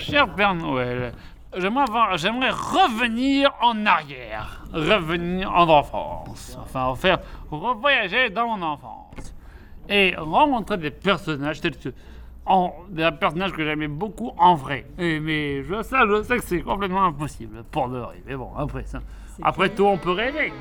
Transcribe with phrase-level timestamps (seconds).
[0.00, 1.12] cher Père Noël,
[1.56, 7.18] j'aimerais, avoir- j'aimerais revenir en arrière, revenir en enfance, enfin faire
[7.50, 9.34] revoyager dans mon enfance
[9.88, 11.90] et rencontrer des personnages tels que
[12.46, 14.86] en, des personnages que j'aimais beaucoup en vrai.
[14.98, 18.22] Et- mais je, ça, je sais que c'est complètement impossible pour de vrai.
[18.26, 19.00] Mais bon, après ça,
[19.42, 20.52] après tout, on peut rêver.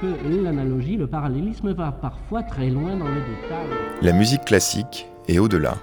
[0.00, 3.68] que, que l'analogie, le parallélisme va parfois très loin dans les détails.
[4.00, 5.74] La musique classique et au-delà.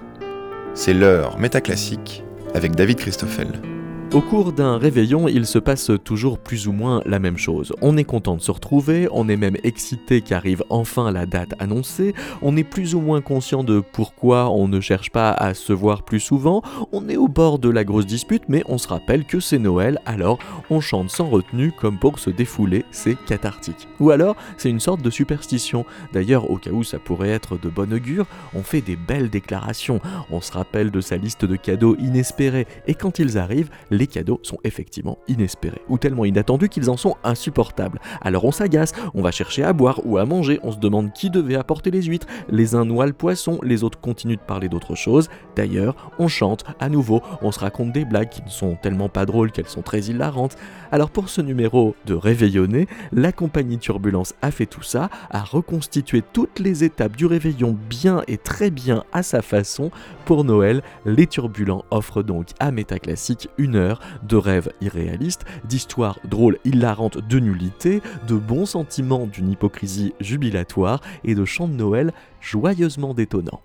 [0.74, 2.22] C'est l'heure métaclassique
[2.54, 3.79] avec David Christoffel.
[4.12, 7.72] Au cours d'un réveillon, il se passe toujours plus ou moins la même chose.
[7.80, 12.12] On est content de se retrouver, on est même excité qu'arrive enfin la date annoncée,
[12.42, 16.02] on est plus ou moins conscient de pourquoi on ne cherche pas à se voir
[16.02, 16.60] plus souvent,
[16.90, 20.00] on est au bord de la grosse dispute, mais on se rappelle que c'est Noël,
[20.06, 23.86] alors on chante sans retenue comme pour se défouler, c'est cathartique.
[24.00, 25.84] Ou alors, c'est une sorte de superstition.
[26.12, 30.00] D'ailleurs, au cas où ça pourrait être de bon augure, on fait des belles déclarations,
[30.32, 34.40] on se rappelle de sa liste de cadeaux inespérés, et quand ils arrivent, les cadeaux
[34.42, 38.00] sont effectivement inespérés, ou tellement inattendus qu'ils en sont insupportables.
[38.22, 41.28] Alors on s'agace, on va chercher à boire ou à manger, on se demande qui
[41.28, 44.94] devait apporter les huîtres, les uns noient le poisson, les autres continuent de parler d'autre
[44.94, 45.28] chose.
[45.54, 49.26] D'ailleurs, on chante à nouveau, on se raconte des blagues qui ne sont tellement pas
[49.26, 50.56] drôles qu'elles sont très hilarantes.
[50.92, 56.22] Alors pour ce numéro de Réveillonner, la compagnie Turbulence a fait tout ça, a reconstitué
[56.32, 59.90] toutes les étapes du réveillon bien et très bien à sa façon.
[60.30, 66.56] Pour Noël, les Turbulents offrent donc à Métaclassique une heure de rêves irréalistes, d'histoires drôles,
[66.64, 73.12] hilarantes de nullité, de bons sentiments d'une hypocrisie jubilatoire et de chants de Noël joyeusement
[73.12, 73.60] détonnants.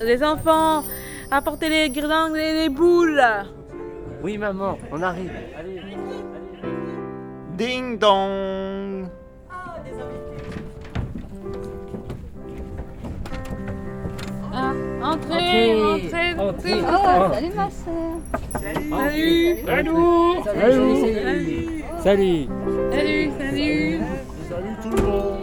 [0.00, 0.84] Les enfants,
[1.32, 3.20] apportez les guirlandes et les boules.
[4.22, 5.32] Oui, maman, on arrive.
[7.58, 9.10] Ding dong.
[15.02, 16.84] Entrez, entrez, entrez.
[16.86, 18.20] Oh, salut ma sœur.
[18.52, 19.56] Salut.
[19.66, 20.38] Salut.
[20.44, 21.02] Salut.
[21.98, 22.48] Salut.
[22.92, 24.00] Salut, salut.
[24.48, 25.38] Salut tout le monde.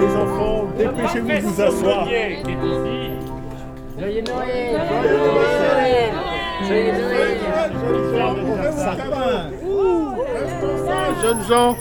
[0.00, 2.04] Les enfants, dépêchez-vous de vous asseoir.
[2.08, 2.48] Qui est ici.
[4.00, 4.80] Joyeux Noël.
[6.66, 7.20] Joyeux Noël
[11.22, 11.76] Jeunes gens,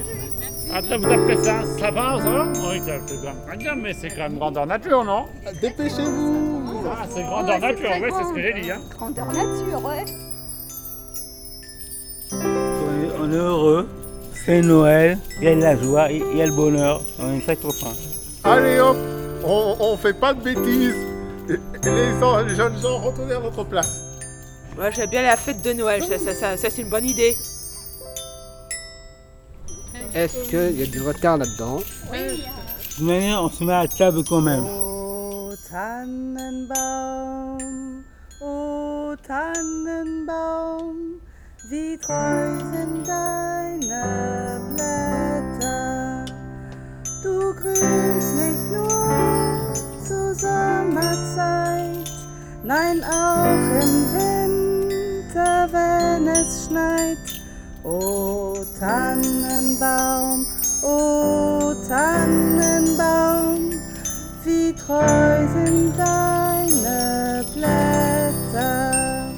[0.73, 4.09] Attends, vous appelez ça un sapin, ça va Oui, ça fait quand même mais c'est
[4.09, 5.25] quand même grandeur nature, non
[5.61, 6.83] dépêchez-vous.
[6.85, 8.33] Ah, c'est grandeur Ouais, nature, oui, c'est ce grand.
[8.33, 8.72] que j'ai dit.
[8.72, 8.79] Hein.
[8.95, 10.05] Grandeur nature, ouais.
[13.22, 13.89] On est heureux,
[14.45, 17.41] c'est Noël, il y a de la joie, il y a le bonheur, on est
[17.41, 17.94] très contents.
[18.44, 18.97] Allez hop,
[19.44, 20.95] on, on fait pas de bêtises.
[21.47, 21.57] Les,
[21.91, 24.01] les jeunes gens, retournez à votre place.
[24.78, 27.35] Ouais, j'aime bien la fête de Noël, ça, ça, ça, ça, c'est une bonne idée.
[30.14, 31.84] Est-ce qu'il y a du retard là-dedans De
[32.96, 34.64] toute manière, on se met à table quand même.
[34.66, 37.58] O Tannenbaum,
[38.42, 40.96] o Tannenbaum,
[41.70, 46.26] wie treu sind deine Blätter.
[47.22, 52.09] Du grünst nicht nur zur Sommerzeit,
[52.64, 57.28] nein auch im Winter, wenn es schneit.
[57.89, 60.45] O Tannenbaum,
[60.83, 63.72] o Tannenbaum,
[64.44, 69.31] wie treu sind deine Blätter.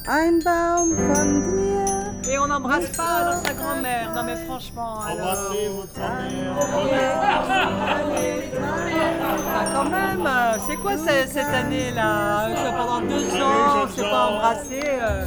[0.08, 4.12] ein Baum von dir Et on n'embrasse pas alors sa grand-mère.
[4.14, 5.00] Non mais franchement.
[5.00, 5.28] alors.
[5.28, 7.36] Embrassez votre mère.
[9.58, 10.28] Ah, quand même,
[10.66, 12.48] c'est quoi ce- cette année-là?
[12.76, 14.80] Pendant deux ans, on jeunes s'est pas embrassé.
[14.84, 15.24] euh.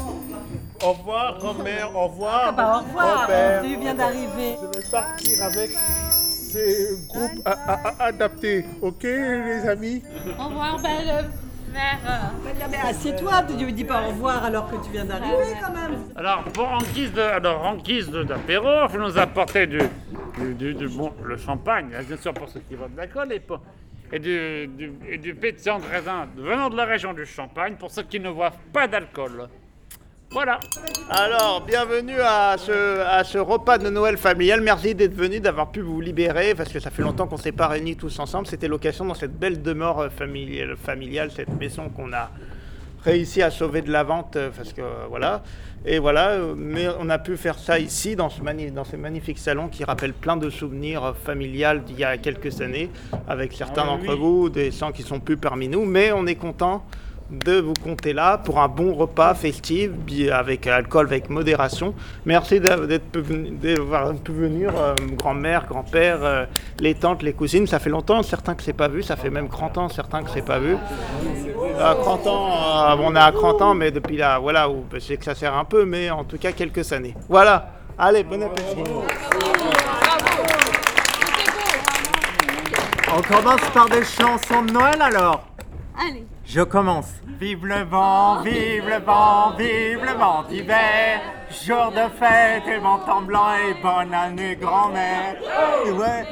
[0.81, 2.41] Au revoir, grand-mère, au revoir.
[2.47, 3.28] Ah bah au revoir,
[3.61, 4.56] tu viens d'arriver.
[4.61, 5.72] Je vais partir avec
[6.52, 7.47] ces groupes
[7.99, 8.66] adaptés.
[8.81, 10.02] Ok, les amis?
[10.40, 11.29] Au revoir, belle
[12.83, 15.99] assieds-toi, tu lui dis pas au revoir alors que tu viens d'arriver quand même.
[16.16, 18.67] Alors, pour en guise de, alors, en guise de- d'apéro,
[18.97, 19.79] nous apportez du,
[20.55, 23.61] du, bon, le champagne, bien sûr pour ceux qui veulent de l'alcool, et, pour-
[24.11, 28.03] et du, du, et pétillant de raisin venant de la région du Champagne pour ceux
[28.03, 29.47] qui ne boivent pas d'alcool.
[30.31, 30.59] Voilà.
[31.09, 34.61] Alors, bienvenue à ce, à ce repas de Noël familial.
[34.61, 37.67] Merci d'être venu, d'avoir pu vous libérer, parce que ça fait longtemps qu'on s'est pas
[37.67, 38.46] réunis tous ensemble.
[38.46, 42.29] C'était l'occasion dans cette belle demeure euh, familiale, familiale cette maison qu'on a
[43.03, 45.41] réussi à sauver de la vente euh, parce que voilà.
[45.84, 48.97] Et voilà, euh, mais on a pu faire ça ici dans ce, mani- dans ce
[48.97, 52.91] magnifique salon qui rappelle plein de souvenirs familiales d'il y a quelques années
[53.28, 54.20] avec certains Ah d'entre oui.
[54.20, 56.84] vous, des gens qui sont plus parmi nous, mais on est content
[57.29, 59.91] de vous compter là pour un bon repas festif
[60.34, 61.93] avec alcool avec modération.
[62.26, 66.46] Merci d'être pu venu- d'avoir pu venir, euh, grand-mère, grand-père, euh,
[66.79, 67.67] les tantes, les cousines.
[67.67, 70.31] Ça fait longtemps, certains que c'est pas vu, ça fait même 30 ans, certains que
[70.31, 70.76] c'est pas vu.
[71.79, 74.99] À 30 ans, euh, on est à 30 ans, mais depuis là, voilà, où je
[74.99, 77.16] sais que ça sert un peu, mais en tout cas quelques années.
[77.29, 77.70] Voilà.
[77.97, 78.84] Allez, bon appétit.
[83.16, 85.43] On commence par des chansons de Noël alors?
[85.99, 86.26] Allez.
[86.51, 87.11] Je commence.
[87.40, 91.22] Vive le vent, vive le vent, vive le vent d'hiver.
[91.51, 95.35] Jour de fête et vent en blanc et bonne année grand-mère.
[95.85, 96.25] Ouais,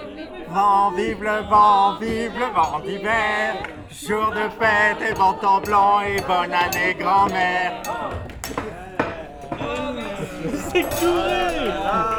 [0.49, 3.57] vent, vive le vent, vive le vent d'hiver.
[3.91, 7.83] Jour de fête et vent en blanc et bonne année grand-mère.
[10.71, 12.16] C'est couré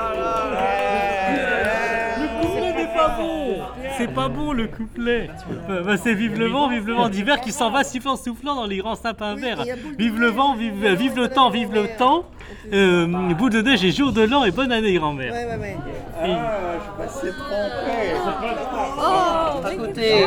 [3.98, 5.28] C'est pas bon le couplet
[5.68, 8.54] Bah, bah, C'est vive le vent, vive le vent d'hiver qui s'en va sifflant soufflant
[8.54, 9.64] dans les grands sapins verts.
[9.98, 12.24] Vive le vent, vive, euh, vive le temps, vive le temps.
[12.72, 15.32] Euh, bout de neige et jour de l'an et bonne année grand-mère.
[15.32, 15.76] ouais, ouais.
[18.98, 20.26] Oh, Écoutez,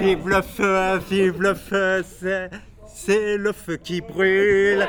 [0.00, 2.50] vive le feu, vive le feu, c'est,
[2.86, 4.86] c'est le feu qui brûle.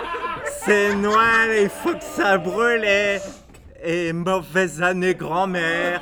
[0.65, 2.85] C'est Noël, il faut que ça brûle.
[3.83, 6.01] Et mauvaise année grand-mère.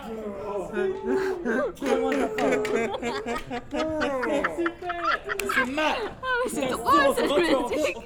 [6.48, 7.98] C'est drôle cette politique.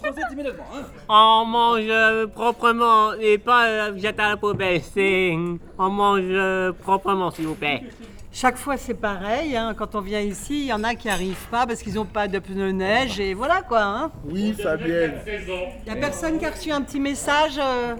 [1.08, 4.82] On mange euh, proprement et pas euh, jeter à la poubelle.
[4.82, 5.36] C'est
[5.78, 7.84] on mange euh, proprement, s'il vous plaît.
[8.32, 9.74] Chaque fois c'est pareil, hein.
[9.76, 12.28] quand on vient ici, il y en a qui n'arrivent pas parce qu'ils n'ont pas
[12.28, 13.82] de pneus neige et voilà quoi.
[13.82, 14.12] Hein.
[14.24, 15.16] Oui, Fabienne.
[15.26, 17.96] Il n'y a personne qui a reçu un petit message euh,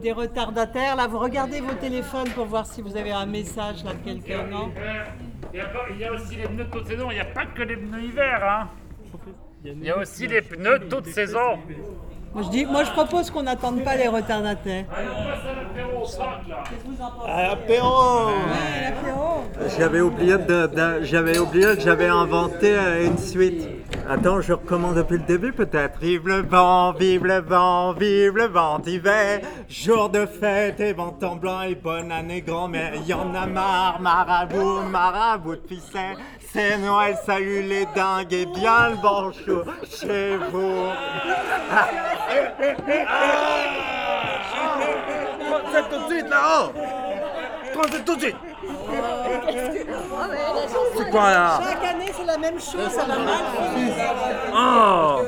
[0.00, 0.96] des retardataires.
[0.96, 4.44] Là, vous regardez vos téléphones pour voir si vous avez un message là de quelqu'un,
[4.44, 4.72] non?
[5.52, 5.60] Il
[6.00, 8.02] y, a aussi les pneus de toute saison, il n'y a pas que les pneus
[8.02, 8.44] hiver.
[8.44, 8.68] Hein.
[9.64, 11.58] Il y a aussi les pneus toute saison.
[12.34, 14.84] Moi je, dis, moi je propose qu'on n'attende pas les retardataires.
[17.26, 19.44] Apéro Ouais, l'apéro.
[19.78, 23.68] J'avais oublié, de, de- j'avais oublié que j'avais inventé euh, une suite.
[24.08, 25.98] Attends, je recommence depuis le début peut-être.
[26.00, 29.40] Vive le vent, vive le vent, vive le vent d'hiver.
[29.68, 32.92] Jour de fête et vent en blanc et bonne année grand-mère.
[33.06, 36.16] Y en a marre, marabout, marabout de ficelle.
[36.52, 38.96] C'est Noël, salut les dingues et bien le
[39.32, 40.88] chaud chez vous.
[45.72, 46.72] C'est tout de suite là-haut
[48.04, 48.36] tout de suite
[50.96, 53.44] C'est quoi là Chaque année c'est la même chose, ça va mal.
[54.54, 55.22] Oh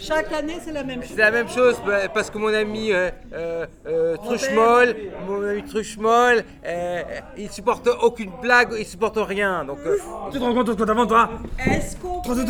[0.00, 1.10] Chaque année c'est la même chose.
[1.14, 4.96] C'est la même chose bah, parce que mon ami euh, euh, euh, Truchemol,
[5.26, 7.02] mon ami Truchemol, euh,
[7.36, 9.64] il supporte aucune blague, il supporte rien.
[9.64, 9.96] Donc euh,
[10.32, 11.30] Tu te rends compte de ce que t'as toi
[11.64, 12.44] Est-ce qu'on peut,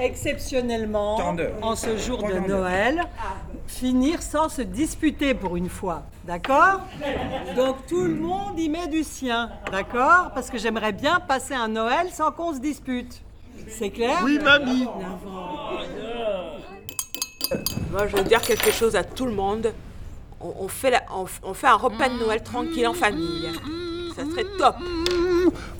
[0.00, 1.18] exceptionnellement,
[1.62, 3.02] en ce jour de Noël,
[3.68, 6.80] finir sans se disputer pour une fois D'accord?
[7.56, 10.30] Donc tout le monde y met du sien, d'accord?
[10.34, 13.22] Parce que j'aimerais bien passer un Noël sans qu'on se dispute.
[13.68, 14.18] C'est clair?
[14.24, 14.86] Oui, mamie
[17.90, 19.72] Moi, je veux dire quelque chose à tout le monde.
[20.40, 23.48] On, on fait, la- on, f- on fait un repas de Noël tranquille en famille.
[24.14, 24.76] Ça serait top.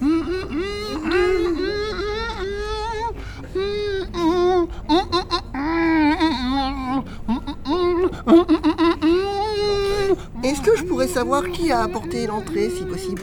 [10.45, 13.23] Est-ce que je pourrais savoir qui a apporté l'entrée, si possible?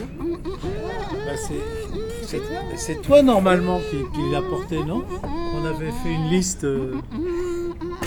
[1.26, 1.32] Bah,
[2.78, 5.04] c'est- toi normalement qui, qui l'as porté, non?
[5.56, 6.64] On avait fait une liste.
[6.66, 6.96] euh,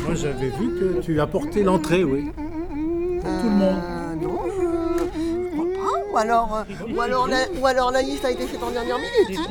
[0.04, 2.30] Moi j'avais vu que tu apportais l'entrée, oui.
[2.34, 3.76] Tout le monde.
[4.22, 6.12] Non, je je crois pas.
[6.12, 6.64] Ou alors, euh,
[6.94, 9.40] ou, alors la, ou alors la liste a été faite en dernière minute.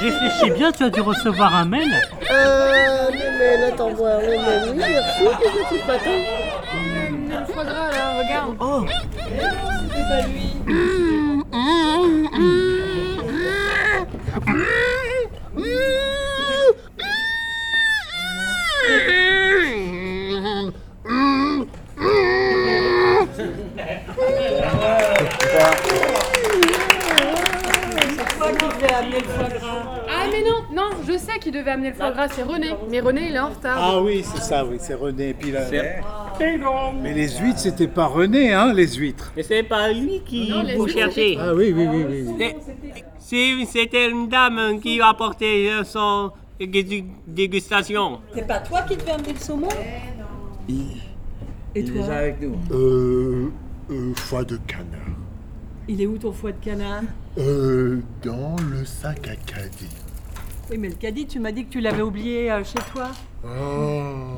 [0.00, 1.88] Réfléchis bien, tu as dû recevoir un mail.
[2.30, 6.10] Euh, le mail, attends voir, le mail, oui, merci, qu'est-ce que c'est ce matin
[7.28, 8.56] Le foie gras là, regarde.
[8.60, 8.84] Oh
[9.88, 11.58] C'était pas lui.
[28.18, 29.84] C'est toi qui devais amener le foie gras.
[30.08, 32.74] Ah mais non, non, je sais qui devait amener le foie gras, c'est René.
[32.90, 33.78] Mais René, il est en retard.
[33.80, 35.30] Ah oui, c'est ça, oui, c'est René.
[35.30, 35.60] Et puis là,
[37.02, 39.32] mais les huîtres, c'était pas René, hein, les huîtres.
[39.36, 41.36] Et c'est pas lui qui Non, les vous huîtres, cherchez.
[41.40, 42.24] Ah oui, oui, oui, oui.
[42.38, 42.54] oui.
[43.18, 48.20] C'est- C'était une dame qui a apporté euh, son dé- dégustation.
[48.34, 49.68] C'est pas toi qui devais amener le saumon?
[51.74, 52.06] Et toi?
[52.14, 52.56] avec nous.
[52.70, 53.50] Euh,
[53.90, 54.86] euh, foie de canard.
[55.88, 57.02] Il est où ton foie de canard?
[57.38, 59.88] Euh, dans le sac à caddie.
[60.70, 63.08] Oui, mais le caddie, tu m'as dit que tu l'avais oublié euh, chez toi.
[63.44, 63.48] Oh.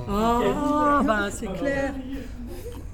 [0.09, 1.93] Oh, ben c'est clair.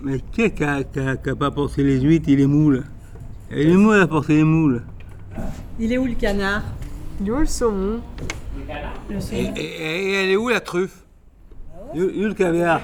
[0.02, 2.46] Mais qui est qui a, qui a- qui a pas porté les huîtres et les
[2.46, 2.84] moules
[3.50, 4.82] Et les moules a porté les moules.
[5.78, 6.62] Il est où le canard?
[7.20, 8.00] Il est où le saumon?
[9.10, 9.52] Le Et, saumon.
[9.56, 11.02] et- et elle est où la truffe?
[11.94, 12.80] Où où le caviar?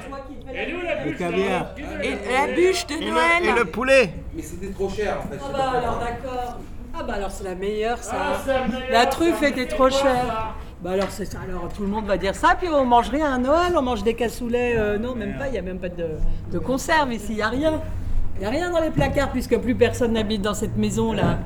[1.06, 1.74] Le caviar.
[2.02, 5.38] Et la bûche de Noël Et le poulet Mais c'était trop cher en fait.
[5.42, 6.58] Ah bah alors d'accord.
[6.94, 8.16] Ah bah alors c'est la meilleure ça.
[8.90, 10.54] La truffe était trop chère.
[10.82, 11.38] Bah alors c'est ça.
[11.48, 14.02] Alors tout le monde va dire ça, puis on mange rien à Noël, on mange
[14.02, 14.74] des cassoulets.
[14.76, 15.48] euh, non, même pas.
[15.48, 16.08] Il y a même pas de,
[16.50, 17.28] de conserve ici.
[17.30, 17.80] Il y a rien.
[18.36, 21.38] Il y a rien dans les placards puisque plus personne n'habite dans cette maison là.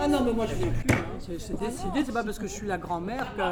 [0.00, 0.94] Ah non mais moi je vais plus.
[0.94, 0.98] hein.
[1.20, 2.02] C'est décidé.
[2.04, 3.42] C'est pas parce que je suis la grand-mère que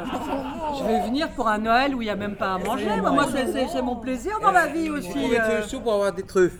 [0.79, 2.85] je vais venir pour un Noël où il y a même pas à manger.
[3.01, 5.35] Moi, moi, c'est- mon plaisir dans la vie aussi.
[5.39, 5.61] Euh.
[5.81, 6.57] pour avoir des truffes.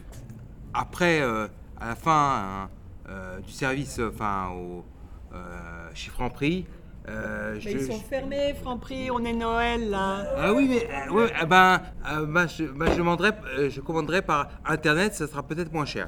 [0.73, 1.47] Après, euh,
[1.79, 2.11] à la fin
[2.65, 2.69] hein,
[3.45, 4.83] du service, euh, enfin au
[5.33, 6.65] euh, chez Franprix,
[7.09, 10.23] euh, Mais je, ils sont je- fermés, Franprix, on est Noël là.
[10.37, 13.81] Ah oui, mais euh, ouais, ah ben, euh, ben, je, ben, je, demanderai, euh, je
[13.81, 16.07] commanderai par internet, ça sera peut-être moins cher.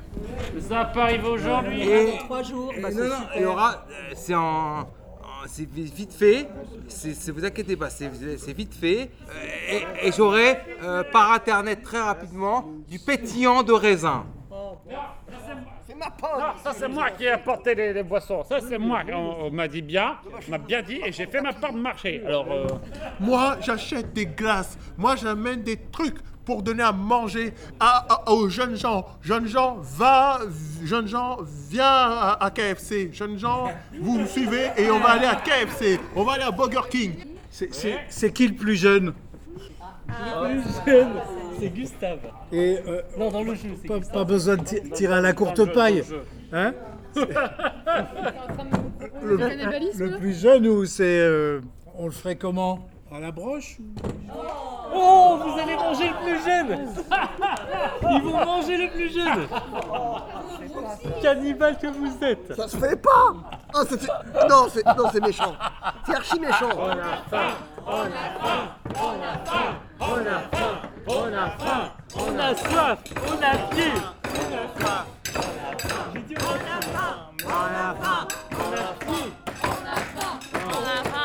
[0.60, 1.82] Ça n'a pas arrivé aujourd'hui.
[1.90, 3.32] Et- Trois jours, bah, Et non, non, super.
[3.36, 4.86] il y aura, euh, c'est en, en-
[5.48, 6.48] c'est vi- vite fait,
[6.88, 11.82] c'est, vous inquiétez pas, c'est, c'est vite fait, Euh, et, et j'aurai euh, par internet
[11.84, 14.26] très rapidement du pétillant de raisin.
[15.98, 18.44] C'est ma Non, ça c'est moi qui ai apporté les, les boissons.
[18.44, 19.02] Ça c'est moi.
[19.12, 21.80] On, on m'a dit bien, on m'a bien dit et j'ai fait ma part de
[21.80, 22.22] marché.
[22.26, 22.68] Alors, euh,
[23.20, 24.78] Moi, j'achète des glaces.
[24.98, 29.06] Moi, j'amène des trucs pour donner à manger à- à- aux jeunes gens.
[29.22, 30.40] Jeunes gens, va,
[30.84, 31.38] jeunes gens,
[31.70, 33.10] viens à, à KFC.
[33.14, 36.00] Jeunes gens, vous me suivez et on va aller à KFC.
[36.16, 37.14] On va aller à Burger King.
[37.50, 39.14] C'est- C'est c'est qui le plus jeune?
[40.08, 41.14] Le plus jeune,
[41.60, 42.20] c'est Gustave.
[42.56, 45.66] Et euh, Non, dans le jeu, c'est pas, besoin de ti- tirer à la courte
[45.74, 46.04] paille.
[46.54, 46.74] Hein
[49.24, 51.04] Le plus jeune ou c'est.
[51.20, 51.60] euh,
[51.98, 52.88] on le ferait comment?
[53.14, 53.78] À la broche
[54.94, 56.90] Oh, vous allez manger le plus jeune
[58.12, 59.48] Ils vont manger le plus jeune
[61.22, 63.34] Cannibale que vous êtes Ça se fait pas
[63.74, 65.54] Ah, c'est- c'est- Non, c'est non, c'est méchant.
[66.06, 66.70] C'est archi méchant.
[66.78, 66.96] on a
[67.30, 68.06] faim, on a
[68.42, 68.70] faim,
[70.00, 70.76] on a faim,
[71.08, 73.92] on a faim, On a soif, on a pied
[74.26, 75.06] On a faim
[76.14, 79.32] J'ai dit on a faim On a faim On a pied
[80.54, 81.25] On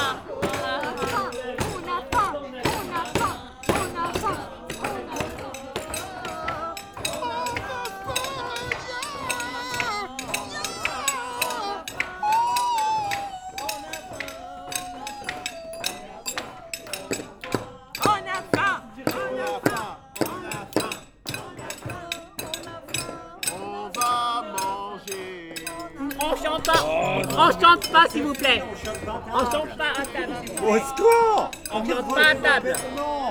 [27.42, 28.62] On chante pas s'il vous plaît.
[28.62, 30.35] On chante pas à table.
[30.62, 31.50] Au secours!
[31.73, 32.76] On chante pas à table.
[32.94, 33.30] Non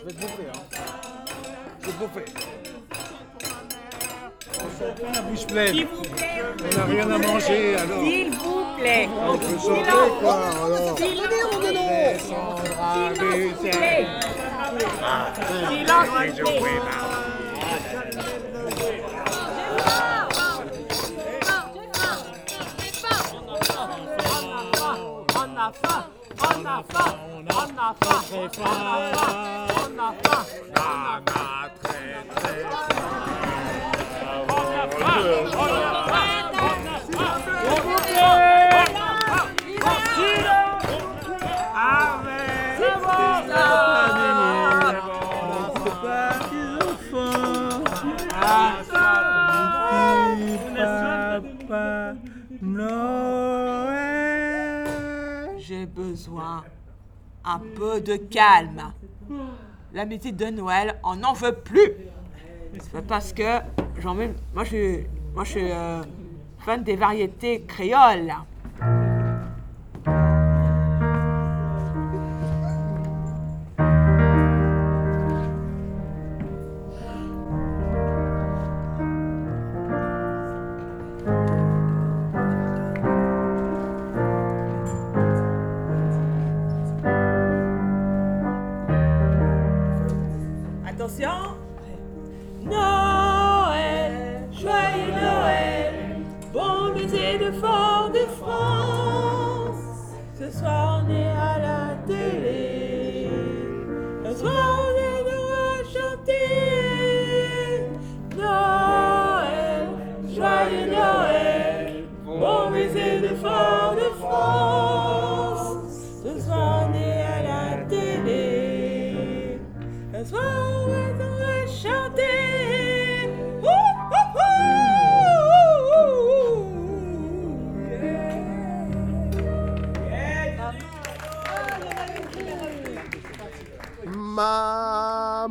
[0.00, 0.60] Je vais te bouffer, hein.
[1.80, 2.24] Je vais te bouffer.
[5.12, 5.74] La bouche pleine.
[5.74, 6.42] S'il vous plaît.
[6.64, 8.02] On n'a rien à manger alors.
[8.02, 9.08] S'il vous plaît.
[9.28, 10.96] On peut chanter quoi alors.
[10.96, 12.16] S'il vous plaît.
[15.68, 16.80] Silence s'il vous plaît
[25.60, 26.04] a faim
[26.40, 29.34] On a faim On a faim On a faim
[29.80, 31.60] On a faim
[42.80, 43.99] J'ai
[57.44, 58.92] un peu de calme.
[59.92, 61.92] La métier de Noël, on n'en veut plus.
[63.08, 63.58] Parce que
[63.98, 64.14] j'en.
[64.14, 66.02] Moi, je suis, moi, je suis euh,
[66.58, 68.32] fan des variétés créoles.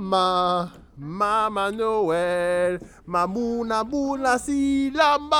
[0.09, 5.37] Mama, Mama Noël, Mamuna Muna Silamba,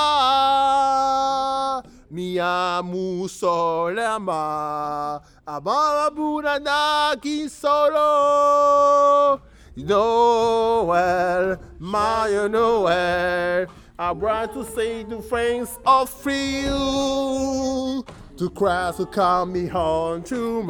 [2.14, 7.18] Miamu Solema, Ababa Bunana
[7.50, 9.42] Solo.
[9.76, 13.66] Noel, my Noel,
[13.98, 18.06] I want to say to friends of you,
[18.38, 20.62] to cry to come me home to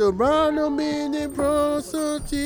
[0.00, 0.10] mount.
[0.10, 2.40] To run a mini prosody,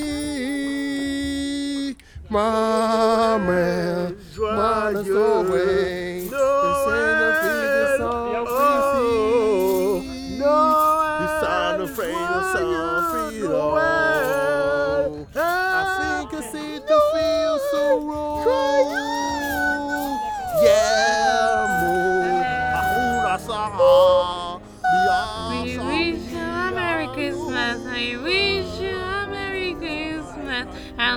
[2.28, 5.04] Maman, joyeux
[6.30, 7.43] Noël,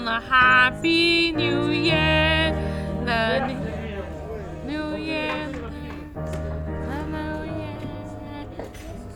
[0.08, 2.56] a Happy New Year.
[3.04, 5.50] The New Year.
[6.16, 7.92] The New Year.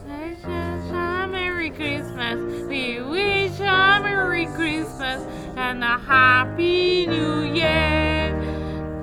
[0.05, 2.67] Wish us a Merry Christmas.
[2.67, 8.35] We wish you a Merry Christmas and a Happy New Year.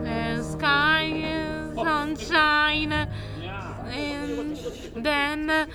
[0.04, 1.84] The sky is oh.
[1.84, 2.92] sunshine.
[2.92, 4.56] And
[4.94, 5.70] then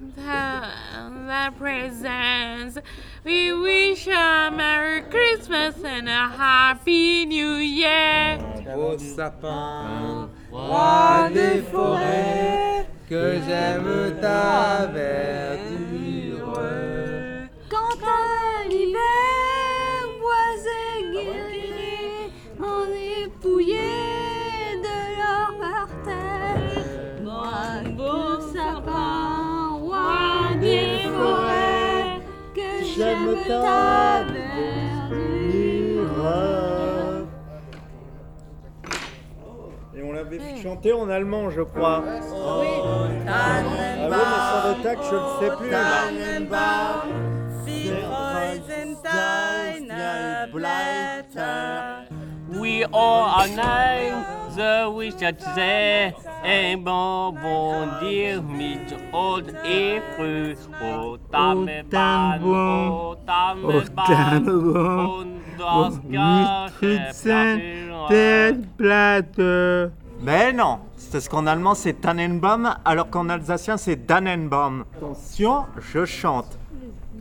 [0.00, 2.78] the, presents.
[3.24, 8.38] We wish a Merry Christmas and a Happy New Year.
[8.74, 16.60] Au sapin, roi des forêts, que j'aime ta verdure.
[17.68, 19.00] Quand à l'hiver,
[20.20, 23.99] bois et guerriers, on est dépouillé
[33.46, 35.20] ta verdure.
[39.94, 42.02] Et on l'avait chanté en allemand, je crois.
[42.04, 42.68] Oui.
[43.28, 43.78] Ah oui,
[44.10, 45.70] mais sans le tac, je ne sais plus.
[45.70, 47.08] Tannenbaum,
[47.64, 49.90] sie kreuzen deine
[54.56, 54.90] Blätter.
[54.90, 60.56] We all are nine, the wish that they et bonbondir mit old et früh.
[60.82, 64.48] O Tannenbaum, o Tannenbaum,
[65.18, 66.00] und das
[70.22, 74.84] Mais non, c'est parce qu'en allemand c'est Tannenbaum, alors qu'en alsacien c'est Dannenbaum.
[74.96, 76.58] Attention, je chante.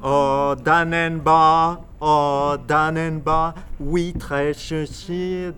[0.04, 5.54] Oh Dannenbaum, oh Dannenbaum, oui très chier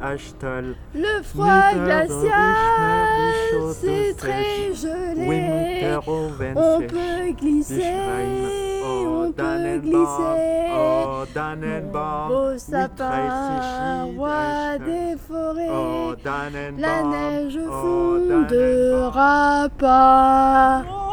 [0.00, 2.54] Le froid glacial,
[3.72, 5.96] c'est très gelé.
[6.06, 7.82] On peut glisser,
[8.84, 10.64] on peut glisser.
[10.76, 11.24] Oh
[12.28, 16.14] Beau sapin, roi des forêts, Oh
[16.78, 21.03] la neige oh, fondera pas.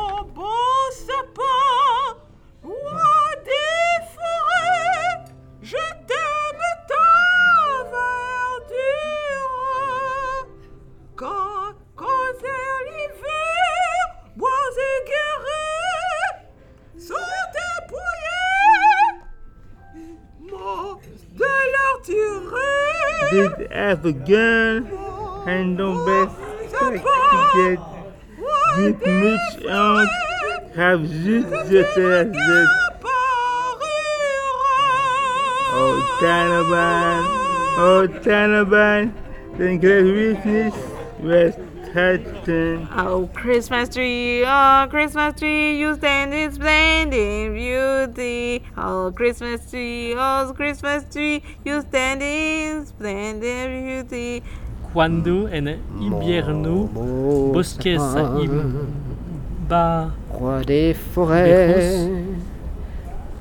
[24.01, 24.87] Have a gun
[25.47, 26.35] and don't best
[27.53, 27.79] get
[28.77, 30.07] Dick Mitch out
[30.75, 32.67] have juste jeté tête.
[35.73, 37.21] Oh Taliban,
[37.77, 39.13] oh Taliban,
[39.57, 40.75] then great witness
[41.19, 41.53] was
[41.93, 48.63] Oh, Christmas tree, oh, Christmas tree, you stand in splendid beauty.
[48.77, 54.41] Oh, Christmas tree, oh, Christmas tree, you stand in splendid beauty.
[54.93, 56.87] Quando en invierno
[57.53, 57.99] bosques
[58.41, 62.07] imba Roi des forêts,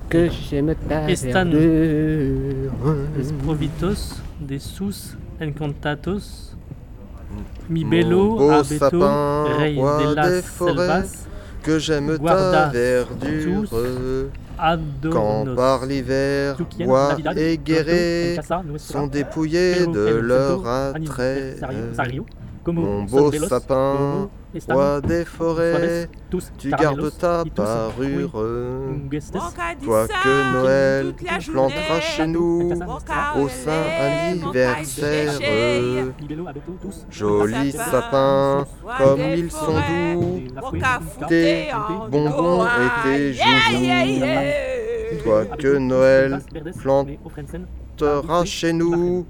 [0.08, 2.72] que j'aime ta verdure.
[3.44, 6.56] Provitos, des sus encantados,
[7.70, 9.44] mi bello beau abeto, sapin,
[9.76, 11.28] roi de des las forêts, selvas,
[11.62, 13.68] que j'aime ta guarda verdure.
[15.10, 15.56] Quand adornos.
[15.56, 21.56] par l'hiver, bois Navidad, et Encasa, Nuestra, sont dépouillés Pero, de leur Santo, attrait.
[22.62, 24.30] Como, Mon beau sapin, Como,
[24.68, 26.08] roi des forêts,
[26.58, 28.44] tu gardes ta parure.
[29.10, 29.38] Gestes,
[29.82, 31.14] Toi que Noël
[31.50, 32.72] plantera chez nous
[33.36, 35.32] au sein anniversaire.
[37.10, 38.66] Jolis Sapin, sapins,
[38.98, 40.40] comme ils sont doux,
[41.28, 41.70] tes
[42.10, 45.22] bonbons et tes joujoux.
[45.24, 46.40] Toi que Noël
[46.80, 49.26] plantera chez nous,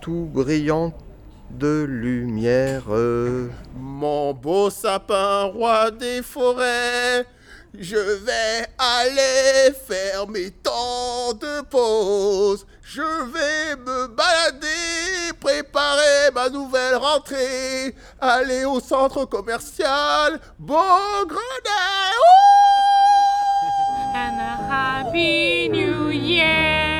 [0.00, 0.92] tout brillant
[1.50, 2.84] de lumière.
[3.76, 7.26] Mon beau sapin, roi des forêts,
[7.78, 12.66] je vais aller faire mes temps de pause.
[12.82, 20.40] Je vais me balader, préparer ma nouvelle rentrée, aller au centre commercial.
[24.14, 26.97] And a happy new year.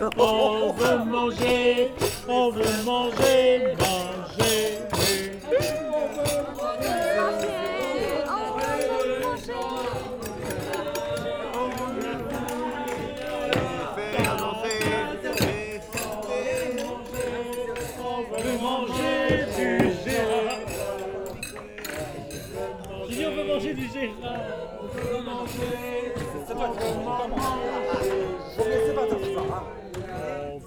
[0.00, 1.90] On veut manger,
[2.26, 3.79] on veut manger.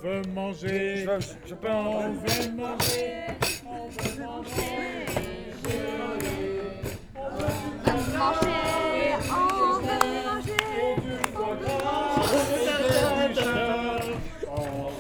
[0.04, 1.06] Veut manger.
[1.06, 3.28] Je, je peux On veut manger.
[3.66, 3.88] On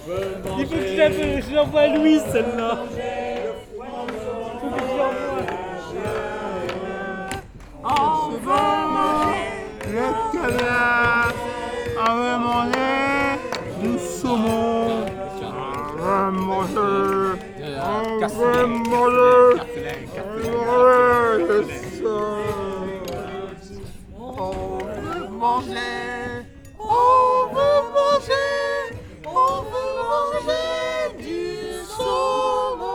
[0.07, 0.59] veut manger.
[0.59, 1.09] Il faut que je la-
[1.41, 2.77] je l'envoie à Louise celle-là.
[2.77, 5.41] Faut que je l'envoie.
[7.85, 9.45] On veut manger
[9.91, 11.33] le caviar,
[11.99, 13.39] on veut manger
[13.81, 14.72] du saumon,
[24.25, 25.75] on veut manger,
[26.79, 28.43] on veut manger,
[29.25, 30.67] on veut manger,
[31.19, 31.41] du
[31.85, 32.93] saumon.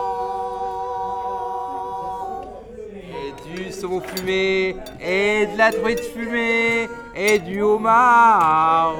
[3.10, 8.96] Et du saumon fumé, et de la truite fumée, et du homard,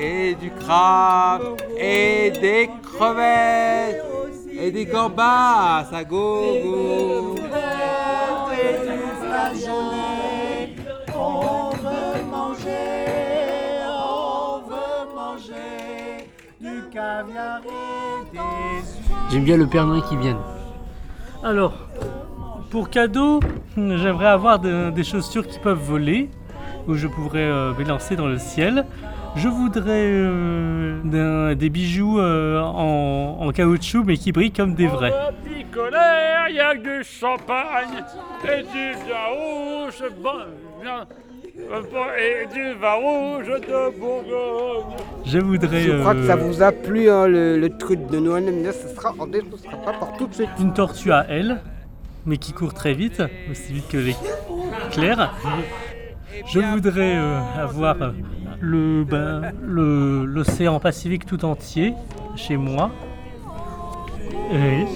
[0.00, 4.02] et du crabe, et des crevettes,
[4.52, 7.34] et des gambas à gogo.
[8.52, 10.76] et du flageolet.
[11.16, 13.06] On veut manger,
[13.88, 16.28] on veut manger
[16.60, 18.38] du caviar et des
[19.30, 20.36] J'aime bien le Père Noël qui vienne.
[21.42, 21.74] Alors,
[22.70, 23.40] pour cadeau,
[23.76, 26.30] j'aimerais avoir de- des chaussures qui peuvent voler,
[26.88, 28.84] où je pourrais euh, m'élancer dans le ciel.
[29.36, 35.12] Je voudrais euh, des bijoux euh, en, en caoutchouc, mais qui brillent comme des vrais.
[35.44, 38.04] Picolère, y a du champagne
[38.44, 40.02] et du vin rouge,
[42.18, 44.96] et du vin rouge de Bourgogne.
[45.24, 48.18] Je voudrais Je crois que ça euh, vous a plu, hein, le, le truc de
[48.20, 50.48] Noël, mais ce sera, en ce sera pas pour tout de suite.
[50.60, 51.60] une tortue à ailes,
[52.24, 55.34] mais qui court très vite, aussi vite que l'éclair.
[56.46, 57.96] Je voudrais euh, avoir
[58.64, 61.94] le ben, le- l'océan Pacifique tout entier
[62.36, 62.90] chez moi.
[64.52, 64.86] Et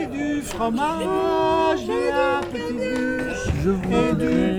[0.00, 4.56] Et du fromage et un petit bûche je voudrais,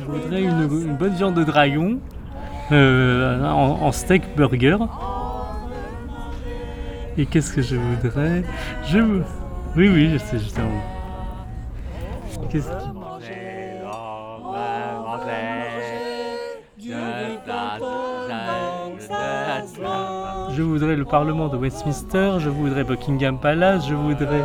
[0.00, 1.98] je voudrais une, une bonne viande de dragon
[2.72, 4.78] euh, en, en steak burger.
[7.18, 8.42] Et qu'est-ce que je voudrais?
[8.86, 8.98] Je
[9.76, 10.68] Oui, oui, je sais justement.
[12.50, 12.95] Qu'est-ce qui...
[20.54, 24.42] Je voudrais le Parlement de Westminster, je voudrais Buckingham Palace, je voudrais,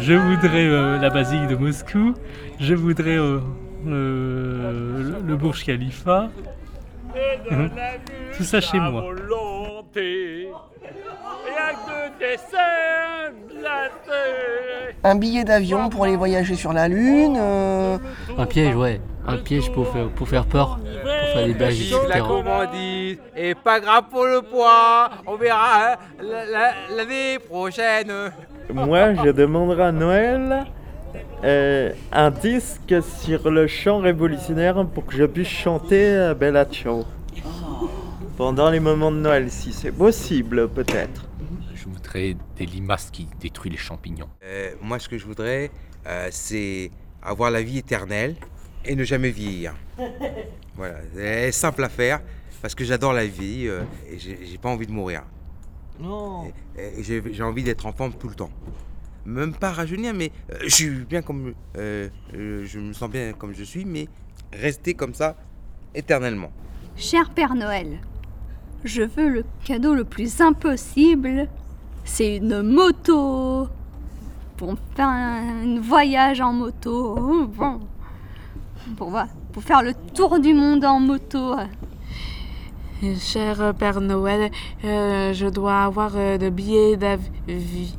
[0.00, 2.14] je voudrais euh, la basilique de Moscou,
[2.60, 3.40] je voudrais euh,
[3.86, 6.28] euh, le, le Burj Khalifa.
[8.36, 9.04] Tout ça chez moi.
[15.04, 17.36] Un billet d'avion pour aller voyager sur la Lune.
[17.38, 17.98] euh,
[18.38, 19.00] Un piège, ouais.
[19.26, 20.78] Un piège pour faire, pour faire peur,
[22.08, 23.20] la minutes.
[23.36, 25.10] Et pas grave pour le poids.
[25.26, 28.12] On verra hein, la- la- l'année prochaine.
[28.72, 30.64] Moi, je demanderai à Noël
[31.44, 37.04] euh, un disque sur le chant révolutionnaire pour que je puisse chanter euh, Bella Ciao.
[38.36, 41.24] Pendant les moments de Noël, si c'est possible, peut-être.
[41.74, 44.28] Je voudrais des limaces qui détruisent les champignons.
[44.44, 45.70] Euh, moi, ce que je voudrais,
[46.06, 46.90] euh, c'est
[47.22, 48.34] avoir la vie éternelle
[48.86, 49.74] et ne jamais vieillir.
[50.76, 52.20] Voilà, c'est simple à faire
[52.60, 55.22] parce que j'adore la vie euh, et j'ai pas envie de mourir.
[55.98, 56.52] Non.
[56.76, 58.50] Et j'ai envie d'être en forme tout le temps.
[59.24, 61.54] Même pas rajeunir, mais euh, je suis bien comme.
[61.78, 64.06] euh, euh, je me sens bien comme je suis, mais
[64.52, 65.34] rester comme ça
[65.94, 66.52] éternellement.
[66.94, 67.98] Cher Père Noël,
[68.84, 71.48] je veux le cadeau le plus impossible.
[72.04, 73.68] C'est une moto.
[74.58, 77.46] Pour faire un voyage en moto.
[77.46, 77.80] Bon.
[78.96, 79.10] Pour,
[79.62, 81.56] faire le tour du monde en moto.
[83.18, 84.50] Cher Père Noël,
[84.84, 86.38] euh, je dois avoir euh,
[86.96, 87.94] d'av- vi-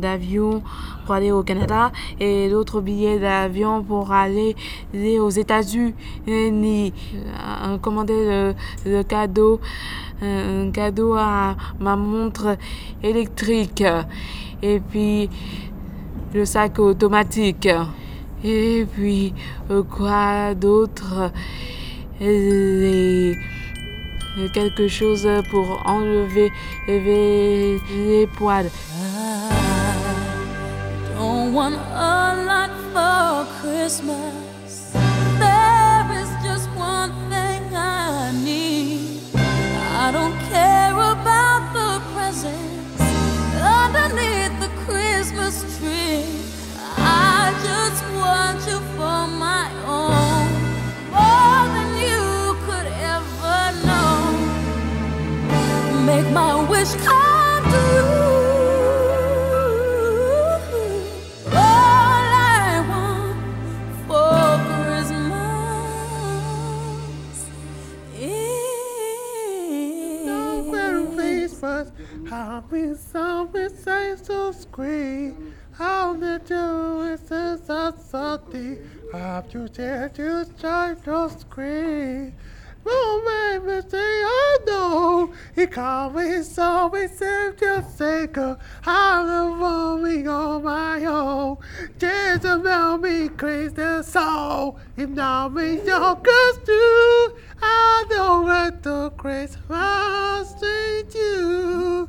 [0.00, 0.62] d'avion
[1.06, 4.54] pour aller au Canada et d'autres billets d'avion pour aller,
[5.18, 6.92] aux États-Unis.
[7.14, 8.54] Euh, commander le,
[8.84, 9.60] le cadeau,
[10.22, 12.56] euh, un cadeau à ma montre
[13.02, 13.82] électrique
[14.62, 15.30] et puis
[16.34, 17.68] le sac automatique.
[18.44, 19.32] Et puis,
[19.70, 21.30] euh, quoi d'autre?
[22.20, 23.36] Les-
[24.54, 26.50] Quelque chose pour enlever
[26.88, 28.70] lever les poils.
[31.52, 34.51] Want a lot for Christmas.
[79.54, 82.32] You dare to try to scream.
[82.84, 85.32] Oh, man, I know.
[85.54, 88.36] He called me, so we saved your sake.
[88.38, 91.58] I'm how the on my own.
[92.00, 94.78] Jezebel me crazed the soul.
[94.96, 97.36] He now me your curse too.
[97.62, 100.60] I know what the grace must
[101.14, 102.08] you.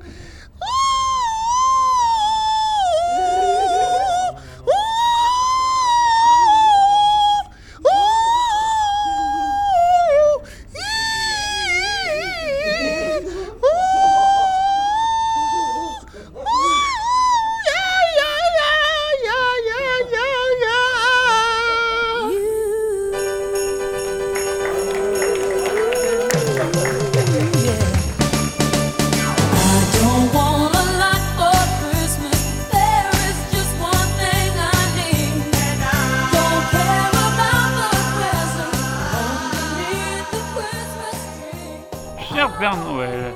[42.34, 43.32] Cher Père Noël,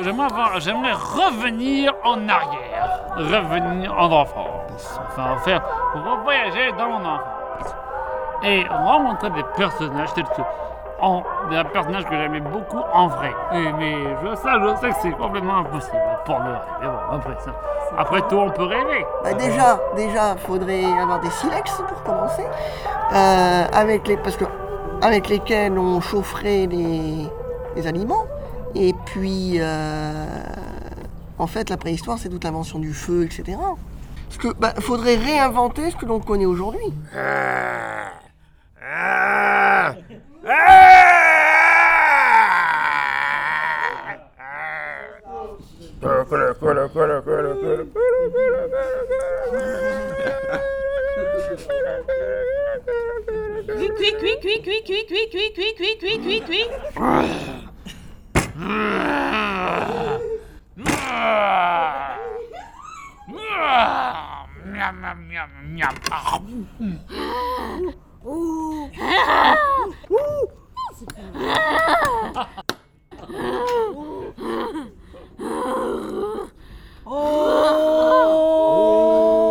[0.00, 5.62] j'aimerais, revenir en arrière, revenir en enfance, enfin faire
[5.94, 7.74] revoyager dans mon enfance
[8.44, 10.42] et rencontrer des personnages tels que
[11.00, 13.34] en, des personnages que j'aimais beaucoup en vrai.
[13.52, 16.60] Mais je, ça, je sais que c'est complètement impossible pour le rêve.
[16.80, 17.50] Mais bon, après ça,
[17.98, 19.04] après tout, on peut rêver.
[19.24, 22.46] Bah déjà, déjà, faudrait avoir des silex pour commencer,
[23.12, 24.44] euh, avec les, parce que
[25.02, 27.28] avec lesquels on chaufferait les,
[27.74, 28.24] les aliments.
[28.78, 30.26] Et puis, euh,
[31.38, 33.56] en fait, la préhistoire, c'est toute l'invention du feu, etc.
[34.28, 36.92] Parce que bah, faudrait réinventer ce que l'on connaît aujourd'hui.
[64.74, 65.94] nhầm nhầm nhầm nhầm
[77.08, 79.45] Oh!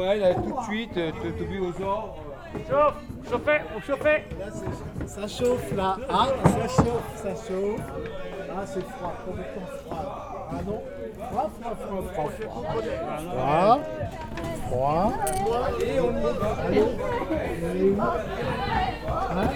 [0.00, 2.16] Noël, euh, tout de suite, euh, te mets aux ordres.
[2.68, 2.94] Chauffe,
[3.30, 4.24] chauffez, chauffez.
[5.06, 5.98] Ça chauffe là.
[6.08, 7.80] Ah, ça chauffe, ça chauffe.
[8.50, 10.48] Ah, c'est froid, complètement froid.
[10.50, 10.82] Ah non
[11.30, 12.82] Froid, froid, froid, froid, froid.
[13.28, 13.80] Froid.
[14.70, 15.12] Froid.
[15.76, 16.10] Allez, on
[17.76, 18.16] y va.
[19.36, 19.50] Hein?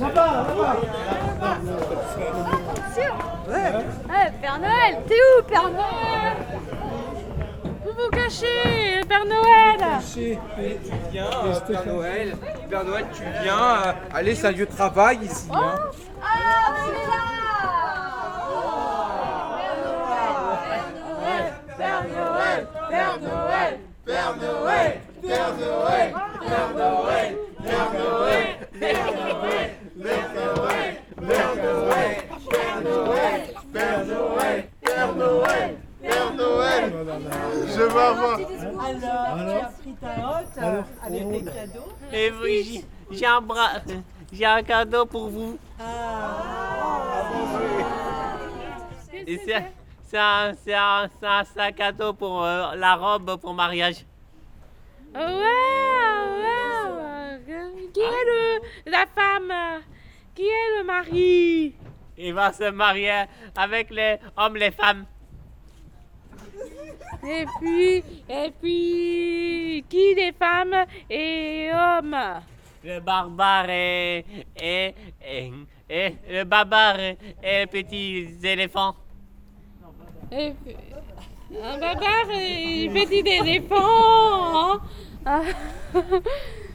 [0.00, 0.76] Là-bas, là-bas.
[3.48, 3.72] Ouais.
[4.08, 6.36] Ouais, Père Noël, t'es où, Père Noël?
[7.98, 9.80] Vous cachez, Père Noël
[11.10, 12.36] Viens, euh, Père Noël.
[12.70, 13.56] Père Noël, tu viens.
[13.86, 15.48] euh, allez, c'est un lieu de travail ici.
[15.52, 15.74] hein.
[16.22, 17.22] Ah, il est là
[21.76, 27.36] Père Noël, Père Noël, Père Noël, Père Noël, Père Noël, Père Noël,
[37.20, 38.38] Je vais avoir.
[38.38, 41.92] Alors, tu as pris ta hotte euh, avec des cadeaux.
[42.12, 43.70] Et oui, j'ai- j'ai un bras,
[44.32, 45.58] j'ai un cadeau pour vous.
[49.26, 49.64] Et c'est
[50.06, 54.04] c'est un, c'est un, c'est un sac à dos pour euh, la robe pour mariage.
[55.14, 55.24] Oh, wow,
[56.40, 57.38] wow.
[57.92, 59.52] Qui est le, la femme
[60.34, 61.74] Qui est le mari?
[62.16, 63.24] Il va se marier
[63.56, 65.04] avec les hommes, les femmes.
[67.26, 72.16] Et puis, et puis, qui des femmes et hommes?
[72.84, 74.24] Le barbare et,
[74.60, 74.94] et,
[75.26, 75.52] et,
[75.90, 78.94] et le barbare et les petits éléphants.
[80.30, 80.52] Et
[81.62, 84.78] un barbare et petit éléphant.
[85.26, 85.42] hein?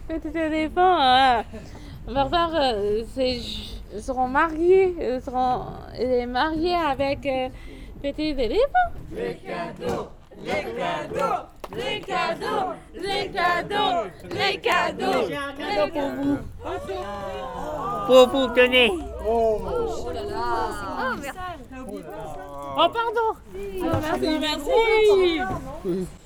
[0.08, 0.98] Petit éléphant.
[1.00, 1.44] hein?
[2.06, 2.76] Barbare,
[3.14, 3.38] c'est,
[3.96, 5.62] ils seront mariés, ils seront
[5.98, 7.48] ils sont mariés avec euh,
[8.04, 8.90] petit éléphant.
[9.16, 10.10] Les cadeaux,
[10.44, 11.40] les cadeaux,
[11.74, 15.28] les cadeaux, les cadeaux, les cadeaux.
[15.30, 16.38] J'ai un cadeau pour vous.
[18.08, 18.92] Pour vous, tenez.
[19.26, 19.62] Oh
[20.14, 20.44] là là
[21.00, 21.38] Oh, merci
[22.76, 23.30] Oh, pardon.
[23.56, 25.40] Oh, merci, merci.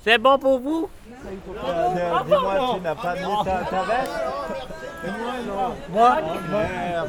[0.02, 0.88] C'est bon pour vous?
[1.08, 4.57] Euh, Dis-moi, tu n'as pas mis ta veste?
[5.90, 6.16] Moi
[6.50, 7.08] Merde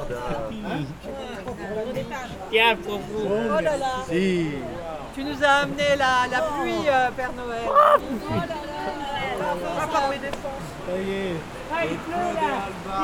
[2.51, 3.27] Tiens, pour vous.
[3.27, 3.85] Oh là là.
[4.09, 4.49] Si.
[5.15, 7.61] Tu nous as amené la, la pluie, euh, Père Noël.
[7.67, 7.73] Oh
[8.29, 8.55] là là.
[9.41, 10.65] On va pas les défense.
[10.87, 11.35] Ça y est.
[11.73, 12.51] Ah, il pleut là.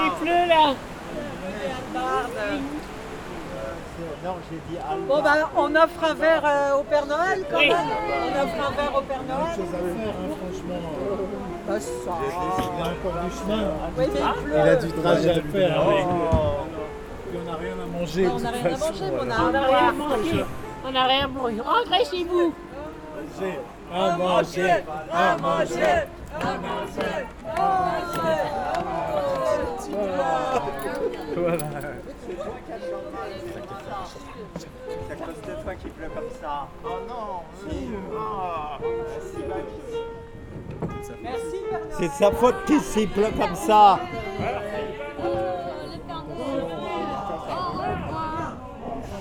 [0.05, 0.73] Il pleut là.
[4.23, 5.05] Non, j'ai dit Alba.
[5.07, 7.69] Bon bah on offre un verre euh, au Père Noël quand Oui.
[7.69, 7.77] même.
[7.77, 9.39] On offre un verre au Père Noël.
[9.39, 10.81] hein, franchement.
[11.67, 13.63] Il a encore du chemin.
[14.55, 15.85] A du trajet à faire.
[15.85, 15.91] Bah,
[17.37, 18.27] on n'a rien à manger.
[18.27, 20.45] on n'a rien à manger, on n'a rien, à manger.
[20.85, 21.61] On n'a rien à manger.
[21.61, 22.53] Rentrez chez vous.
[23.93, 24.71] À manger,
[25.11, 27.25] à manger, à manger,
[27.57, 28.45] manger.
[31.35, 31.57] Voilà.
[34.57, 36.67] C'est toi qui as qui pleut comme ça.
[41.97, 43.97] C'est sa faute qu'il pleut comme ça.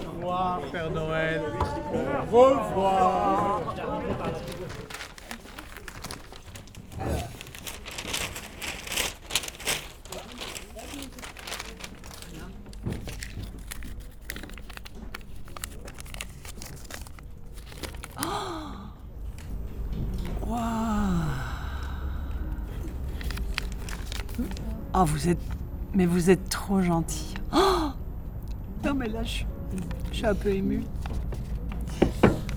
[0.06, 1.42] Au revoir, Père Noël.
[2.32, 3.60] Au revoir.
[20.46, 21.23] Oh,
[25.04, 25.38] vous êtes.
[25.94, 27.34] Mais vous êtes trop gentil.
[27.54, 27.90] Oh
[28.84, 29.44] non, mais là, je
[30.14, 30.84] je suis un peu émue.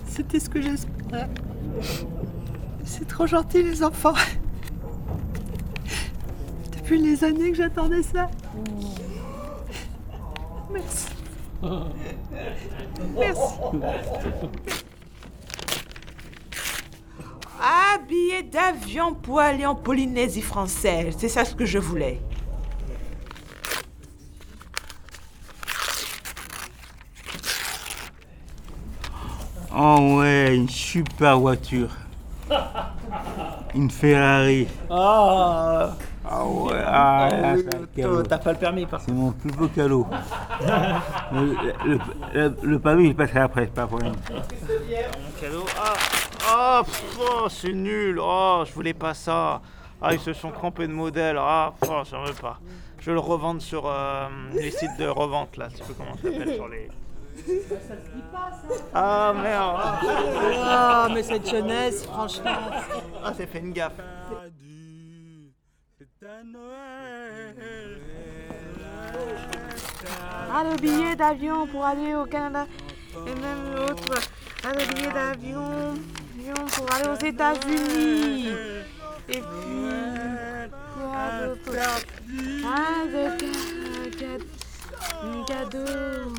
[0.06, 1.28] C'était ce que j'espérais.
[2.84, 4.14] C'est trop gentil, les enfants.
[6.76, 8.30] Depuis les années que j'attendais ça.
[10.72, 11.08] Merci.
[13.18, 13.54] Merci.
[17.60, 17.98] Ah,
[18.38, 21.14] billet d'avion pour aller en Polynésie française.
[21.18, 22.20] C'est ça ce que je voulais.
[29.74, 31.90] Oh ouais, une super voiture.
[33.74, 34.66] Une Ferrari.
[34.90, 37.64] Ah Ah ouais, ah, oui,
[38.28, 40.06] t'as pas le permis, par C'est mon plus beau cadeau.
[41.32, 41.98] le, le,
[42.34, 44.14] le- le permis, je passerai après, c'est pas un problème.
[45.40, 45.64] Cadeau.
[45.78, 45.94] Ah,
[46.50, 48.18] Oh, pff, oh, c'est nul.
[48.20, 49.60] Oh, je voulais pas ça.
[50.00, 51.36] Ah, ils se sont trompés de modèle.
[51.38, 52.58] Ah, oh, j'en veux pas.
[53.00, 55.68] Je vais le revendre sur euh, les sites de revente, là.
[55.68, 56.88] Tu sais comment ça s'appelle sur les.
[58.94, 59.76] Ah, merde.
[60.64, 62.70] Ah, mais cette jeunesse, franchement.
[63.24, 63.92] Ah, c'est fait une gaffe.
[70.50, 72.66] Ah, le billet d'avion pour aller au Canada.
[73.26, 74.20] Et même l'autre.
[74.64, 75.94] Ah, le billet d'avion
[76.54, 78.48] pour aller aux États-Unis.
[79.28, 79.42] Et puis.
[80.94, 81.78] Quoi d'autre
[82.64, 86.32] Ah, de ca- ca- cadeau.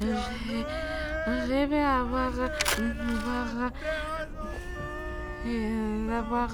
[0.00, 2.32] Je vais avoir.
[2.32, 3.70] avoir
[5.46, 6.48] euh, avoir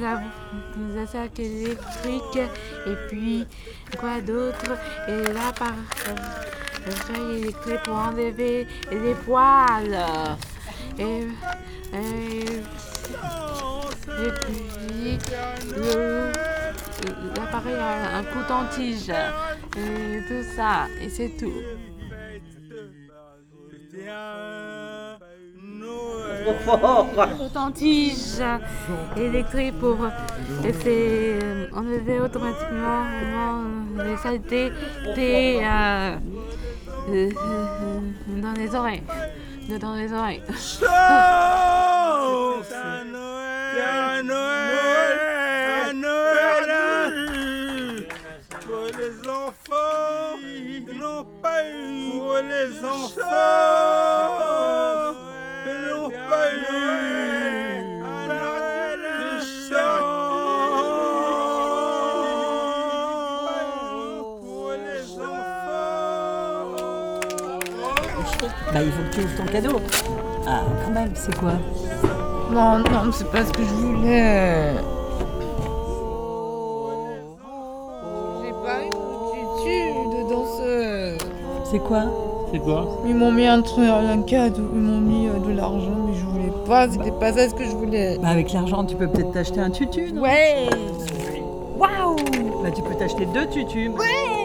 [0.00, 0.20] la,
[0.94, 2.40] la sac électrique
[2.86, 3.46] et puis
[3.98, 4.72] quoi d'autre?
[5.08, 5.74] Et là par
[7.06, 9.96] feuille électrique pour enlever les poils
[10.98, 11.28] et,
[11.92, 12.44] et,
[14.24, 15.18] et puis
[17.36, 21.52] l'appareil a un coton-tige et tout ça et c'est tout.
[27.38, 28.42] Coton-tige
[29.16, 29.98] électrique pour
[31.74, 33.04] enlever automatiquement
[34.04, 34.72] les saletés
[35.16, 36.16] euh,
[37.10, 37.30] euh,
[38.28, 39.02] dans les oreilles.
[39.68, 40.42] Dans les oreilles.
[40.88, 42.16] À
[43.04, 43.78] Noël,
[45.88, 46.72] à Noël,
[48.62, 50.38] pour les enfants.
[50.98, 53.20] N'ont pas eu, pour les enfants.
[55.66, 57.17] N'ont pas eu,
[68.78, 69.80] Bah, il faut que tu ouvres ton cadeau.
[70.46, 71.54] Ah, quand même, c'est quoi?
[72.52, 74.72] Non, non, c'est pas ce que je voulais.
[78.40, 78.78] J'ai pas
[79.32, 79.80] tutu
[80.14, 81.18] de danseuse.
[81.64, 82.04] C'est quoi?
[82.52, 82.86] C'est quoi?
[83.04, 86.24] Ils m'ont mis un truc, un cadeau, ils m'ont mis euh, de l'argent, mais je
[86.24, 88.16] voulais pas, c'était pas ça ce que je voulais.
[88.22, 90.22] Bah, avec l'argent, tu peux peut-être t'acheter un tutu, non?
[90.22, 90.68] Ouais
[91.76, 92.14] Waouh
[92.62, 93.90] Bah, tu peux t'acheter deux tutus.
[93.90, 94.37] Ouais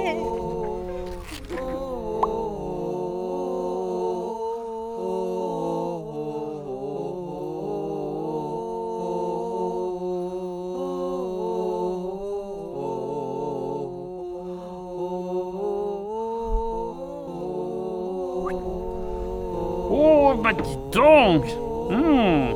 [20.94, 21.46] donc
[21.90, 22.54] Hmm.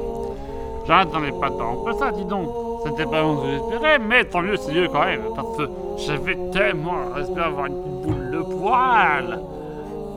[0.86, 2.48] J'attendais pas tant que ça, dis donc.
[2.86, 6.38] C'était pas ce que j'espérais, mais tant mieux, c'est mieux quand même, parce que j'avais
[6.52, 9.40] tellement espéré avoir une petite boule de poil.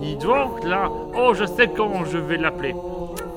[0.00, 2.76] Dis donc, là, oh, je sais comment je vais l'appeler.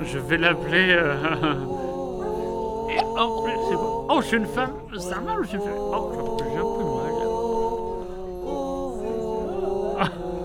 [0.00, 0.90] Je vais l'appeler...
[0.90, 1.16] euh,
[2.90, 4.70] Et en plus, c'est quoi Oh, je suis une femme.
[4.92, 6.84] Un mâle ou je suis une femme Oh, j'ai un peu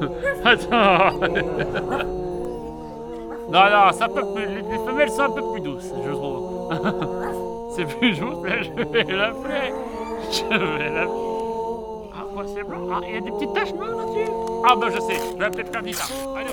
[0.01, 0.09] mal.
[0.45, 2.09] Attends.
[3.51, 4.45] Non, non, ça peut plus.
[4.45, 6.69] Les, les femelles sont un peu plus douces, je trouve.
[7.75, 9.73] c'est plus mais je vais l'appeler.
[10.31, 11.29] Je vais l'appeler.
[12.13, 14.31] Ah, quoi, c'est blanc Ah, il y a des petites taches noires là-dessus
[14.67, 16.03] Ah, bah, je sais, je vais appeler Perdita.
[16.37, 16.51] Allez.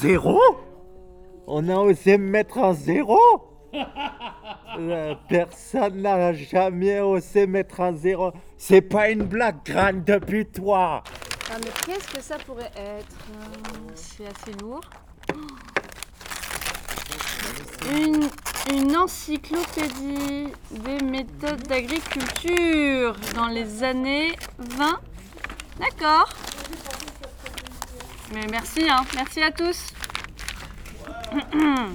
[0.00, 0.38] Zéro?
[1.46, 3.18] On a osé mettre un zéro?
[4.78, 8.32] Euh, Personne n'a jamais osé mettre un zéro.
[8.56, 11.02] C'est pas une blague, grande depuis toi.
[11.50, 14.80] Ah, mais qu'est-ce que ça pourrait être Euh, C'est assez lourd.
[17.90, 18.28] Une,
[18.72, 25.00] une encyclopédie des méthodes d'agriculture dans les années 20.
[25.80, 26.28] D'accord.
[28.32, 29.04] Mais merci, hein.
[29.14, 29.92] merci à tous.
[31.32, 31.92] Wow.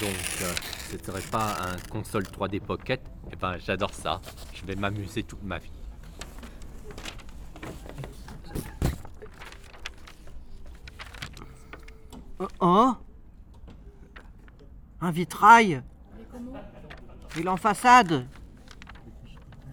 [0.00, 0.54] donc euh,
[0.90, 3.00] ce serait pas un console 3D Pocket,
[3.32, 4.20] eh ben j'adore ça.
[4.54, 5.72] Je vais m'amuser toute ma vie.
[12.38, 12.92] Oh, oh
[15.00, 15.82] Un vitrail
[17.36, 18.26] Il est en façade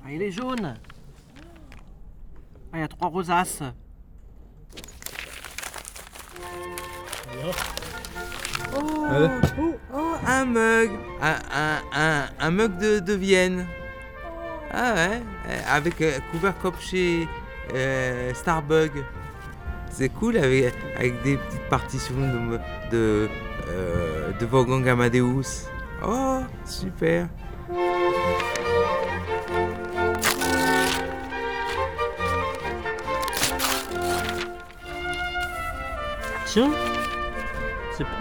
[0.05, 0.75] ah, il est jaune
[2.71, 3.63] Ah, il y a trois rosaces
[8.77, 10.91] Oh, oh, oh, un mug.
[11.21, 13.65] Un, un, un, un mug de, de Vienne.
[14.71, 17.27] Ah ouais, euh, avec euh, couvert comme chez
[17.73, 18.91] euh, Starbug.
[19.89, 22.59] C'est cool avec, avec des petites partitions de,
[22.91, 23.29] de,
[23.69, 25.67] euh, de Wolfgang Amadeus.
[26.05, 27.27] Oh, super.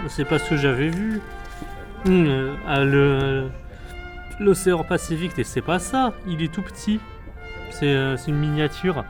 [0.09, 1.21] C'est pas ce que j'avais vu.
[2.07, 3.49] Euh, ah, le
[4.39, 6.13] l'océan Pacifique, c'est pas ça.
[6.27, 6.99] Il est tout petit.
[7.71, 9.03] C'est euh, une miniature.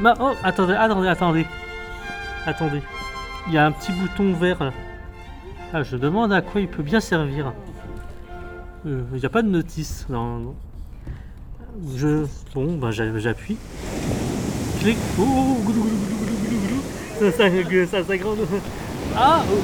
[0.00, 1.46] Bah, attendez, attendez, attendez.
[2.46, 2.82] Attendez.
[3.48, 4.72] Il y a un petit bouton vert.
[5.72, 7.52] Ah, je demande à quoi il peut bien servir.
[8.86, 10.06] Euh, Il n'y a pas de notice.
[10.08, 10.54] Non.
[11.96, 12.26] Je.
[12.54, 13.56] Bon, j'a- j'appuie.
[14.80, 14.98] Clic.
[15.18, 16.29] Oh, oh,
[17.20, 17.44] Ça, ça,
[17.90, 18.38] ça, ça grande.
[19.14, 19.58] Ah oh,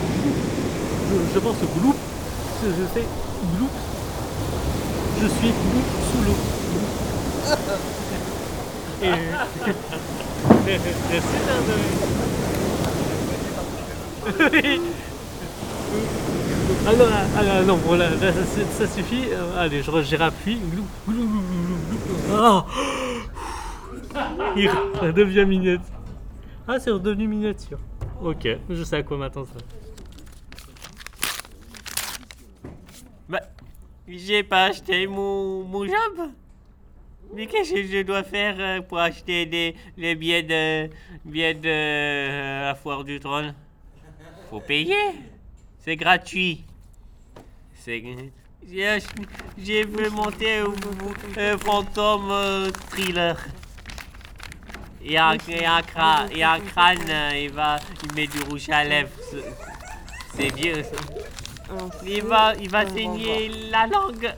[1.08, 1.94] je, je pense au gloup.
[2.62, 3.06] Je, je fais
[3.56, 3.70] gloup.
[5.22, 6.36] Je suis gloup sous l'eau.
[9.02, 9.08] Et...
[10.66, 10.90] Merci
[16.86, 19.30] Ah non, ah, ah, non, voilà, là, ça, ça suffit.
[19.32, 20.56] Euh, allez, je, j'ai rappuie.
[20.56, 22.36] Glou, glou, glou, glou, glou.
[22.38, 22.66] Ah
[24.56, 25.95] Il redevient miniature.
[26.68, 27.78] Ah, c'est redevenu miniature.
[28.20, 29.60] Ok, je sais à quoi m'attendre ça.
[33.28, 33.40] Bah,
[34.08, 36.30] j'ai pas acheté mon, mon job.
[37.34, 40.90] Mais qu'est-ce que je dois faire euh, pour acheter des, les billets de,
[41.24, 43.54] billets de euh, la foire du trône?
[44.48, 44.94] Faut payer.
[45.78, 46.64] C'est gratuit.
[47.74, 48.02] C'est...
[48.68, 48.98] J'ai,
[49.58, 50.72] j'ai vu monter un
[51.36, 53.36] un fantôme euh, thriller.
[55.08, 57.30] Il y a, un- il y a un crâne, il y a un crâne, euh,
[57.44, 59.10] il va, il met du rouge à lèvres.
[60.34, 61.76] C'est- vieux ça.
[62.04, 64.34] Il va, il va saigner la langue.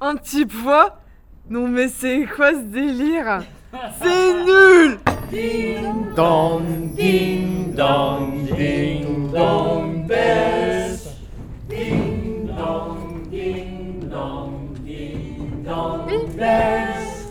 [0.00, 1.00] Un petit pois
[1.50, 3.42] Non mais c'est quoi ce délire?
[4.00, 4.98] C'est nul
[5.30, 11.08] Ding dong, ding dong, ding dong bells.
[11.68, 14.53] Ding dong, ding dong,
[15.74, 17.26] dong bells.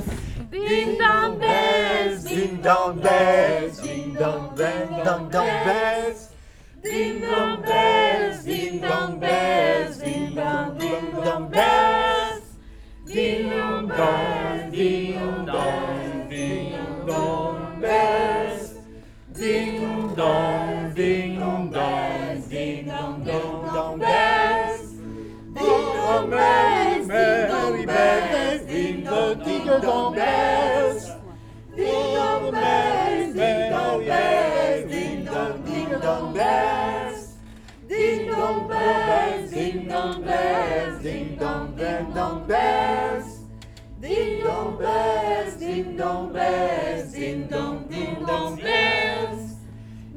[0.51, 6.29] Ding dong bells, ding dong bells, ding dong bells, dong dong bells.
[6.83, 12.43] Ding dong bells, ding dong bells, ding dong ding dong bells.
[13.05, 18.73] Ding dong bells, ding dong, ding dong bells.
[19.33, 20.72] Ding dong,
[29.74, 31.11] ding dong bells.
[31.76, 37.34] Ding dong bells, ding dong bells, ding dong, ding dong bells.
[37.88, 43.39] Ding dong bells, ding dong bells, ding dong, ding dong bells.
[44.01, 49.55] Ding dong bells, ding dong bells, ding dong, ding dong bells.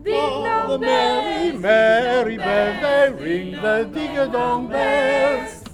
[0.03, 5.65] Ding dong merry, merry bells, they ring the ding dong bells.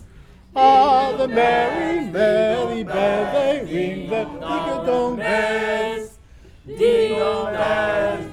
[0.55, 6.19] Ah, the merry, merry bells, they ring the ding dong bells.
[6.67, 8.32] Ding dong bells,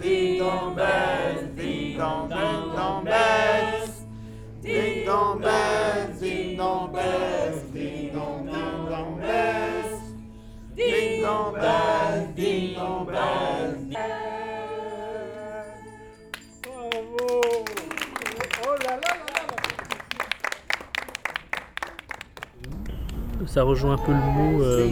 [23.52, 24.88] Ça rejoint un peu le mot euh,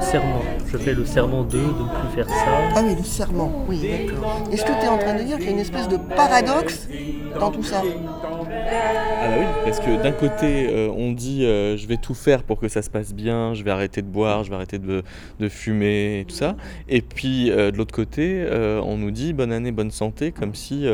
[0.00, 0.42] serment.
[0.68, 2.70] Je fais le serment 2 de ne plus faire ça.
[2.76, 4.44] Ah oui, le serment, oui, d'accord.
[4.52, 6.88] Est-ce que tu es en train de dire qu'il y a une espèce de paradoxe
[7.40, 7.82] dans tout ça?
[7.84, 12.44] Ah bah oui, parce que d'un côté, euh, on dit euh, je vais tout faire
[12.44, 15.02] pour que ça se passe bien, je vais arrêter de boire, je vais arrêter de,
[15.40, 16.54] de fumer et tout ça.
[16.88, 20.54] Et puis euh, de l'autre côté, euh, on nous dit bonne année, bonne santé, comme
[20.54, 20.86] si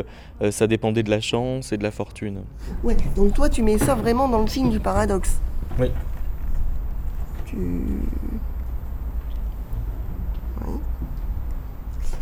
[0.49, 2.41] ça dépendait de la chance et de la fortune.
[2.83, 5.39] Ouais, donc toi tu mets ça vraiment dans le signe du paradoxe.
[5.79, 5.91] Oui.
[7.45, 7.57] Tu...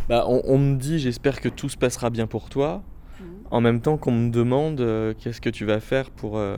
[0.10, 2.82] Bah, on, on me dit j'espère que tout se passera bien pour toi,
[3.52, 6.58] en même temps qu'on me demande euh, qu'est-ce que tu vas faire pour, euh,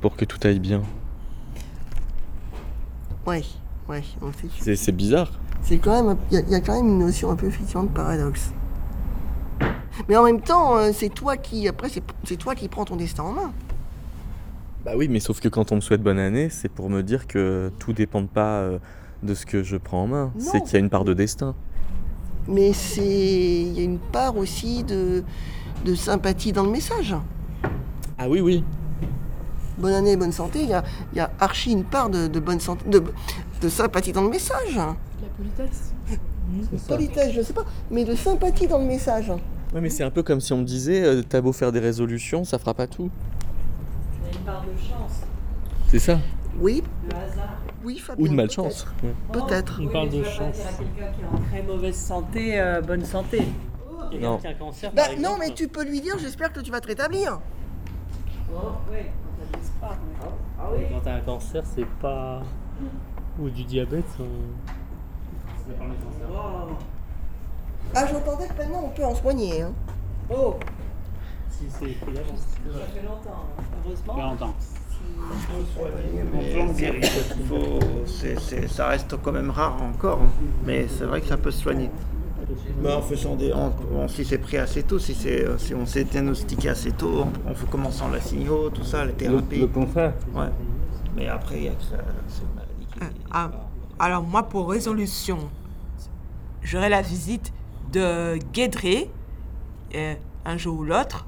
[0.00, 0.82] pour que tout aille bien.
[3.26, 3.42] Ouais,
[3.88, 4.76] ouais, on sait.
[4.76, 5.32] C'est bizarre.
[5.62, 7.46] C'est quand même, il y, a- il y a quand même une notion un peu
[7.46, 8.52] effectivement de paradoxe.
[10.08, 12.96] Mais en même temps, euh, c'est toi qui, après, c'est c'est toi qui prends ton
[12.96, 13.52] destin en main.
[14.84, 17.28] Bah oui, mais sauf que quand on me souhaite bonne année, c'est pour me dire
[17.28, 18.78] que tout dépend pas euh,
[19.22, 20.32] de ce que je prends en main.
[20.34, 20.44] Non.
[20.44, 21.54] C'est qu'il y a une part de destin.
[22.48, 25.22] Mais c'est, il y a une part aussi de,
[25.84, 27.14] de sympathie dans le message.
[28.18, 28.64] Ah oui, oui.
[29.78, 30.62] Bonne année, bonne santé.
[30.62, 33.02] Il y a, il y a archi une part de, de bonne santé, de,
[33.60, 34.74] de sympathie dans le message.
[34.76, 35.94] La politesse.
[36.88, 39.30] Politesse, je sais pas, mais de sympathie dans le message.
[39.72, 41.78] Ouais, mais c'est un peu comme si on me disait, euh, t'as beau faire des
[41.78, 43.10] résolutions, ça fera pas tout.
[44.42, 45.20] Une part de chance.
[45.88, 46.18] C'est ça.
[46.58, 46.82] Oui.
[47.08, 47.54] Le hasard.
[47.84, 48.24] Oui, Fabien.
[48.24, 48.86] Ou de malchance.
[49.04, 49.14] Ouais.
[49.32, 49.80] Peut-être.
[49.80, 50.56] On parle Oui, de chance.
[50.56, 53.42] dire à quelqu'un qui est en très mauvaise santé, euh, bonne santé.
[54.20, 54.36] Non.
[54.38, 55.40] qui a un cancer, Bah, par non, exemple.
[55.40, 57.40] mais tu peux lui dire, j'espère que tu vas te rétablir.
[58.52, 58.56] Oh,
[58.90, 59.10] ouais,
[59.80, 59.88] quand
[60.76, 62.42] mais- Quand t'as un cancer, c'est pas.
[63.40, 64.04] Ou du diabète.
[64.20, 64.24] Oh.
[67.94, 69.62] Ah, j'entendais que maintenant on peut en soigner.
[69.62, 69.72] Hein.
[70.34, 70.56] Oh,
[71.62, 72.40] Si c'est pris d'avance.
[72.72, 73.44] ça fait longtemps,
[73.84, 74.14] heureusement.
[74.14, 74.54] Pas longtemps.
[76.32, 80.30] Mais c'est- faut- c'est- c'est- ça reste quand même rare encore, hein.
[80.64, 81.90] mais c'est vrai que ça peut se soigner.
[82.82, 85.74] Bah, en faisant des, en- en- si c'est pris assez tôt, si, c'est, euh, si
[85.74, 89.60] on s'est diagnostiqué assez tôt, en, en commençant la signaux, tout ça, la thérapie.
[89.60, 90.14] le contraire.
[90.34, 90.48] Ouais.
[91.14, 91.96] Mais après, il y a que ça,
[92.28, 93.20] c'est une maladie qui.
[93.30, 93.50] Ah,
[94.00, 95.38] alors moi, pour résolution,
[96.62, 97.52] j'aurai la visite
[97.92, 99.08] de Guédré,
[99.94, 101.26] euh, un jour ou l'autre,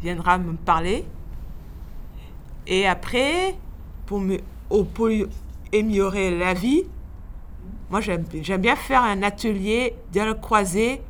[0.00, 1.04] viendra me parler.
[2.66, 3.54] Et après,
[4.06, 4.38] pour, me,
[5.72, 6.84] améliorer la vie,
[7.90, 8.24] moi j'aime
[8.58, 11.00] bien faire un atelier dialogue croisé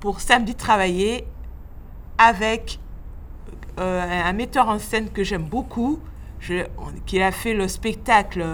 [0.00, 1.24] pour samedi travailler
[2.18, 2.80] avec
[3.78, 6.00] euh, un metteur en scène que j'aime beaucoup,
[7.06, 8.44] qui a fait le spectacle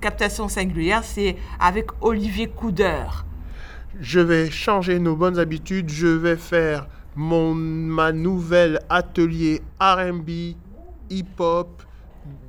[0.00, 3.26] Captation singulière, c'est avec Olivier Coudeur.
[4.00, 5.90] Je vais changer nos bonnes habitudes.
[5.90, 6.88] Je vais faire
[7.20, 10.56] mon, ma nouvelle atelier RB,
[11.10, 11.82] hip-hop,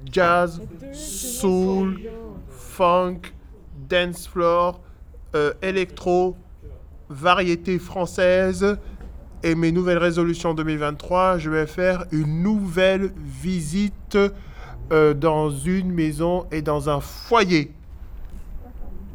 [0.09, 0.61] jazz,
[0.93, 1.99] soul,
[2.49, 3.33] funk,
[3.89, 4.79] dance floor,
[5.35, 6.37] euh, électro,
[7.09, 8.77] variété française.
[9.43, 14.17] Et mes nouvelles résolutions 2023, je vais faire une nouvelle visite
[14.93, 17.73] euh, dans une maison et dans un foyer.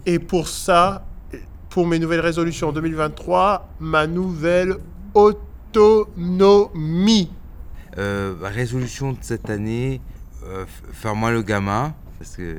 [0.05, 1.07] Et pour ça,
[1.71, 4.77] pour mes nouvelles résolutions 2023, ma nouvelle
[5.77, 7.31] autonomie.
[7.99, 10.01] Euh, bah, résolution de cette année,
[10.45, 12.59] euh, faire moi le gamin, parce que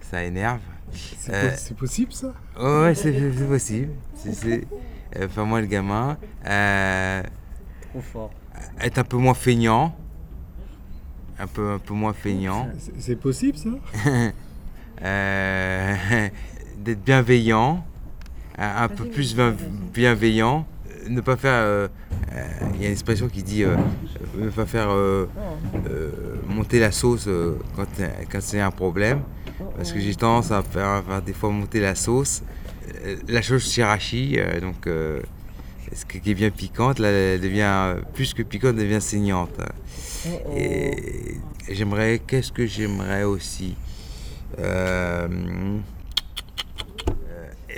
[0.00, 0.60] ça énerve.
[0.92, 2.32] C'est Euh, po- possible ça?
[2.58, 3.12] Ouais, ouais, c'est
[3.48, 3.90] possible.
[5.16, 6.16] Euh, faire moi le gamin.
[6.46, 7.22] Euh,
[7.90, 8.30] Trop fort.
[8.80, 9.96] être un peu moins feignant.
[11.38, 12.68] Un peu, un peu moins feignant.
[12.98, 13.70] C'est- possible ça?
[15.02, 15.96] Euh,
[16.78, 17.84] d'être bienveillant,
[18.56, 19.56] un, un peu plus bien-
[19.92, 20.64] bienveillant,
[21.08, 21.60] ne pas faire.
[21.60, 21.88] euh,
[22.34, 22.44] euh,
[22.74, 23.76] Il y a une expression qui dit euh,
[24.36, 24.88] ne pas faire
[26.48, 27.28] monter la sauce
[27.76, 27.86] quand,
[28.30, 29.22] quand c'est un problème,
[29.76, 32.42] parce que j'ai tendance à faire, à faire des fois monter la sauce.
[33.28, 38.74] La chose shirashi, donc ce qui est bien piquante, là, elle devient plus que piquante,
[38.78, 39.58] elle devient saignante.
[40.56, 41.36] Et
[41.70, 43.76] j'aimerais, qu'est-ce que j'aimerais aussi?
[44.58, 45.28] Euh,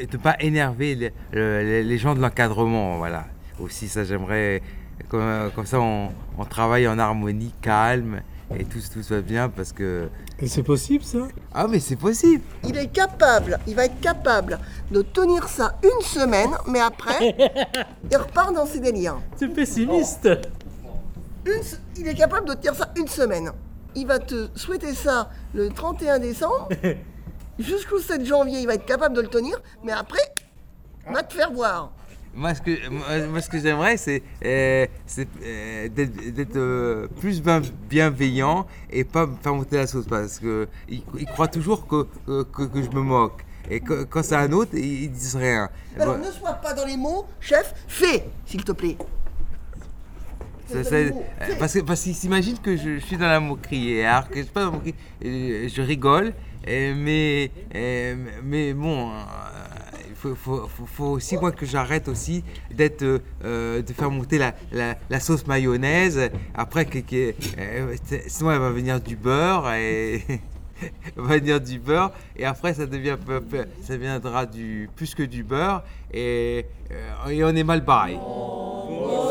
[0.03, 3.25] ne pas énerver les, le- les gens de l'encadrement, voilà.
[3.61, 4.63] Aussi, ça j'aimerais,
[5.09, 8.21] comme, comme ça on, on travaille en harmonie, calme,
[8.57, 10.09] et tout, tout va bien parce que...
[10.39, 11.27] Et c'est possible ça?
[11.53, 14.59] Ah mais c'est possible Il est capable, il va être capable
[14.91, 17.35] de tenir ça une semaine, mais après,
[18.11, 19.17] il repart dans ses délires.
[19.37, 20.29] C'est pessimiste.
[21.47, 21.63] Une
[21.97, 23.51] il est capable de tenir ça une semaine.
[23.95, 26.69] Il va te souhaiter ça le 31 décembre.
[27.59, 30.21] Jusqu'au 7 janvier, il va être capable de le tenir, mais après,
[31.11, 31.93] va te faire voir.
[32.35, 32.89] Moi, ce que,
[33.29, 34.87] moi, ce que j'aimerais, c'est euh,
[35.43, 40.69] euh, d'être euh, plus bien- bienveillant et pas me faire monter la sauce parce que
[40.87, 41.03] il,
[41.33, 43.43] croit toujours que, que, je me moque.
[43.71, 45.71] Et que- quand c'est un autre, ils, disent rien.
[45.99, 48.99] Alors Bon, ne sois pas dans les mots, chef, fais, s'il te plaît.
[50.71, 50.97] ça- ça-
[51.59, 54.03] parce que- parce qu'ils s'imaginent que je, je suis dans la moquerie.
[54.03, 56.35] Alors que je suis pas dans la moquerie, je rigole.
[56.67, 59.15] Eh, mais, eh, mais bon, euh,
[60.09, 62.43] il faut, faut, faut, faut, aussi moi que j'arrête aussi
[62.73, 66.31] d'être euh, euh, de faire monter la, la, la sauce mayonnaise.
[66.55, 67.95] Après, que, que, euh,
[68.27, 70.23] sinon elle va venir du beurre et
[71.17, 73.17] va venir du beurre et après ça devient
[73.83, 78.19] ça viendra du plus que du beurre et, euh, et on est mal barré.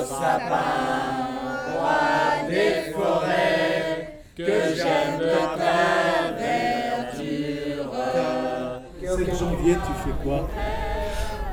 [0.08, 0.56] Sapin,
[1.74, 5.95] roi des forêts que j'aime tant.
[9.34, 10.48] janvier, tu fais quoi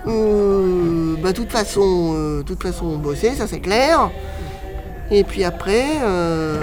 [0.07, 4.11] euh, bah, toute façon, euh, toute façon, bosser, ça c'est clair.
[5.11, 6.61] Et puis après, euh,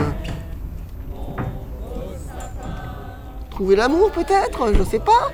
[3.50, 5.32] trouver l'amour peut-être, je sais pas.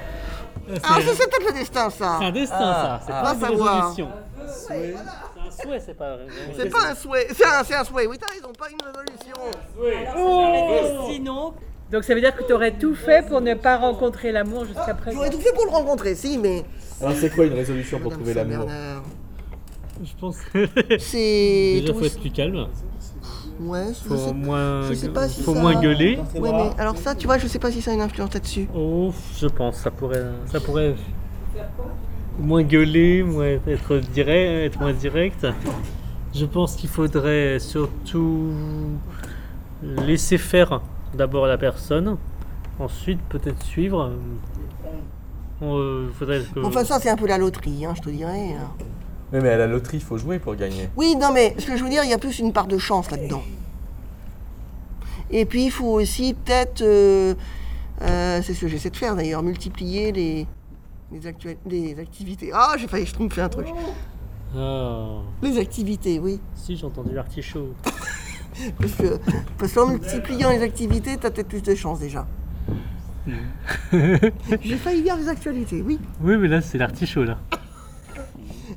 [0.69, 2.17] Euh, ah, c'est peut-être le destin ça.
[2.19, 3.35] C'est un destin ça, c'est ah.
[3.39, 4.09] pas, une résolution.
[4.47, 6.17] C'est un souhait, c'est pas.
[6.55, 8.07] C'est pas un souhait, c'est un, un, souhait.
[8.07, 10.15] Oui, t'as raison, pas une résolution.
[10.15, 11.53] Alors, oh sinon,
[11.91, 14.93] donc ça veut dire que tu aurais tout fait pour ne pas rencontrer l'amour jusqu'à
[14.93, 15.17] présent.
[15.17, 16.63] J'aurais tout fait pour le rencontrer, si, mais.
[17.01, 18.67] Alors c'est quoi une résolution pour trouver l'amour
[20.03, 20.67] Je pense que.
[20.99, 21.79] C'est.
[21.81, 22.67] Déjà, tout- faut être plus calme.
[23.57, 26.19] Ouais, je Faut sais, moins, je sais pas si faut ça- moins gueuler.
[26.35, 28.67] Ouais, mais alors ça, tu vois, je sais pas si ça a une influence là-dessus.
[28.75, 30.93] Oh, je pense, ça pourrait, ça pourrait
[32.37, 35.47] moins gueuler, moins être direct, être moins direct.
[36.33, 38.49] Je pense qu'il faudrait surtout
[39.81, 40.81] laisser faire
[41.15, 42.17] d'abord la personne,
[42.79, 44.11] ensuite peut-être suivre.
[45.61, 46.59] Il faudrait que...
[46.65, 48.53] Enfin, ça, c'est un peu la loterie, hein, je te dirais.
[48.59, 48.71] hein.
[49.31, 50.89] Mais, mais à la loterie, il faut jouer pour gagner.
[50.97, 52.77] Oui, non, mais ce que je veux dire, il y a plus une part de
[52.77, 53.41] chance là-dedans.
[55.31, 57.33] Et puis, il faut aussi peut-être, euh,
[58.01, 60.45] euh, c'est ce que j'essaie de faire d'ailleurs, multiplier les,
[61.11, 62.51] les activités.
[62.53, 63.67] Ah, j'ai failli, je trompe, un truc.
[64.55, 65.07] Ah,
[65.41, 66.39] Les activités, oui.
[66.53, 67.73] si j'ai entendu l'artichaut.
[68.79, 69.19] Parce que
[69.57, 72.25] parce qu'en multipliant les activités, t'as peut-être plus de chance déjà.
[73.91, 75.99] J'ai failli dire les actualités, oui.
[76.21, 77.37] Oui, mais là c'est l'artichaut là.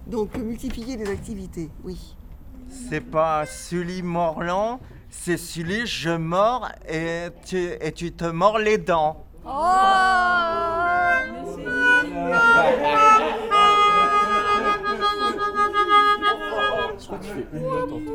[0.06, 2.16] Donc, multiplier les activités, oui.
[2.68, 8.78] C'est pas Sully Morland, c'est Sully je mords et tu, et tu te mords les
[8.78, 9.24] dents.
[9.44, 9.50] Je
[17.20, 18.12] tu fais une note en tout.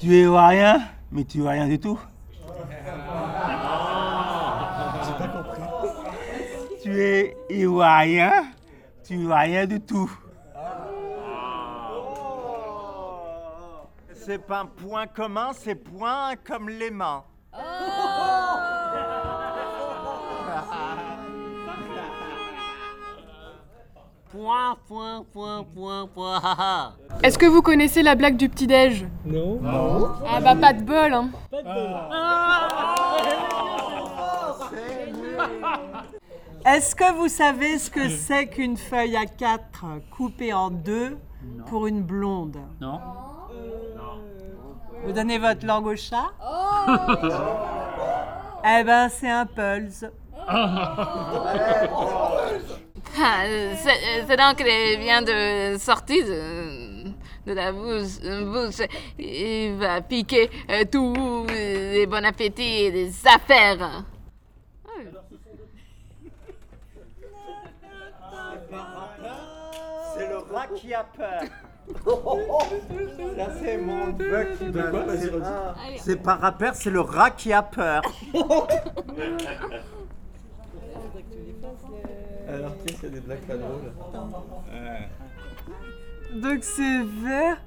[0.00, 0.80] Tu es rien,
[1.12, 1.98] mais tu vois rien du tout.
[5.04, 5.62] J'ai pas compris.
[6.82, 8.32] Tu es ivoirien,
[9.06, 10.10] tu vois rien du tout.
[14.30, 17.24] C'est pas un point commun, c'est point comme les mains.
[24.30, 26.40] Point, point, point, point, point.
[27.24, 29.08] Est-ce que vous connaissez la blague du petit-déj?
[29.24, 29.60] Non.
[30.24, 31.30] Ah bah pas de bol, hein.
[36.64, 41.18] Est-ce que vous savez ce que c'est qu'une feuille à quatre coupée en deux
[41.66, 42.58] pour une blonde?
[42.80, 43.00] Non.
[45.04, 46.30] Vous donnez votre langue au chat
[48.64, 50.04] Eh ben, c'est un pulse.
[53.18, 53.42] Ah,
[54.26, 57.08] c'est donc qu'il vient de sortir de,
[57.46, 58.86] de la bouche, bouche.
[59.18, 64.04] Il va piquer euh, tous les bons appétits et les affaires.
[70.16, 71.42] C'est le rat qui a peur.
[73.36, 74.18] Ça c'est mon qui
[74.70, 75.30] De quoi Vas-y.
[75.44, 78.02] Ah, C'est pas rappeur, c'est le rat qui a peur.
[82.48, 83.92] Alors, tiens, s'il y a des blagues pas drôles.
[86.34, 87.58] Donc c'est vert.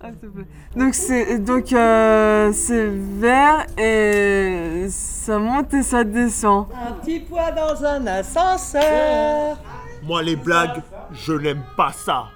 [0.00, 0.46] Ah, s'il te plaît.
[0.76, 6.66] Donc c'est donc euh, c'est vert et ça monte et ça descend.
[6.88, 9.58] Un petit poids dans un ascenseur.
[10.02, 12.26] Moi, les blagues, je n'aime pas ça.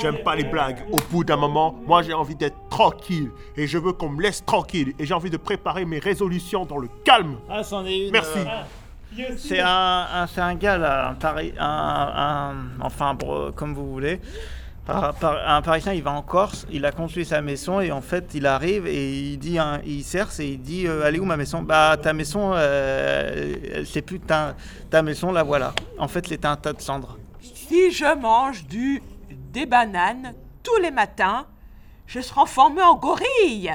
[0.00, 0.84] J'aime pas les blagues.
[0.90, 3.30] Au bout d'un moment, moi, j'ai envie d'être tranquille.
[3.56, 4.94] Et je veux qu'on me laisse tranquille.
[4.98, 7.36] Et j'ai envie de préparer mes résolutions dans le calme.
[7.48, 8.12] Ah, c'en est une.
[8.12, 8.38] Merci.
[8.38, 13.16] euh, C'est un, un- c'est un gars là, un, Pari- un, un- enfin
[13.56, 14.20] comme vous voulez.
[14.86, 18.00] Par- par- un Parisien, il va en Corse, il a construit sa maison et en
[18.00, 21.36] fait, il arrive et il dit, il cerce et il dit, euh, allez où ma
[21.36, 21.60] maison?
[21.62, 24.54] Bah ta maison, euh, c'est plus ta,
[24.88, 25.74] ta maison, la voilà.
[25.98, 27.18] En fait, c'était un tas de cendres.
[27.42, 29.02] Si je mange du
[29.52, 31.46] des bananes tous les matins,
[32.06, 33.72] je serai transformé en gorille.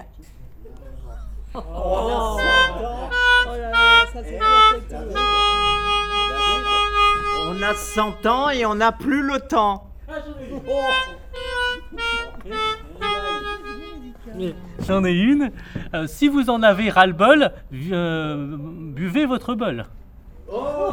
[1.53, 2.37] Oh.
[7.47, 9.89] On a 100 ans et on n'a plus le temps.
[14.87, 15.51] J'en ai une.
[15.93, 19.85] Euh, si vous en avez ras-le-bol, euh, buvez votre bol.
[20.51, 20.91] Euh,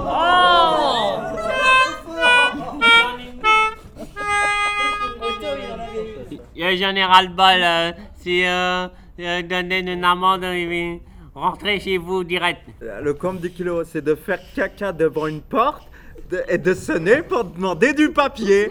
[6.77, 7.63] J'en ai ras-le-bol.
[7.63, 8.87] euh, si euh,
[9.21, 10.97] euh, donner une amende, euh,
[11.35, 12.61] rentrez chez vous direct.
[12.81, 15.83] Le compte du kilo, c'est de faire caca devant une porte
[16.31, 18.71] de- et de sonner pour demander du papier.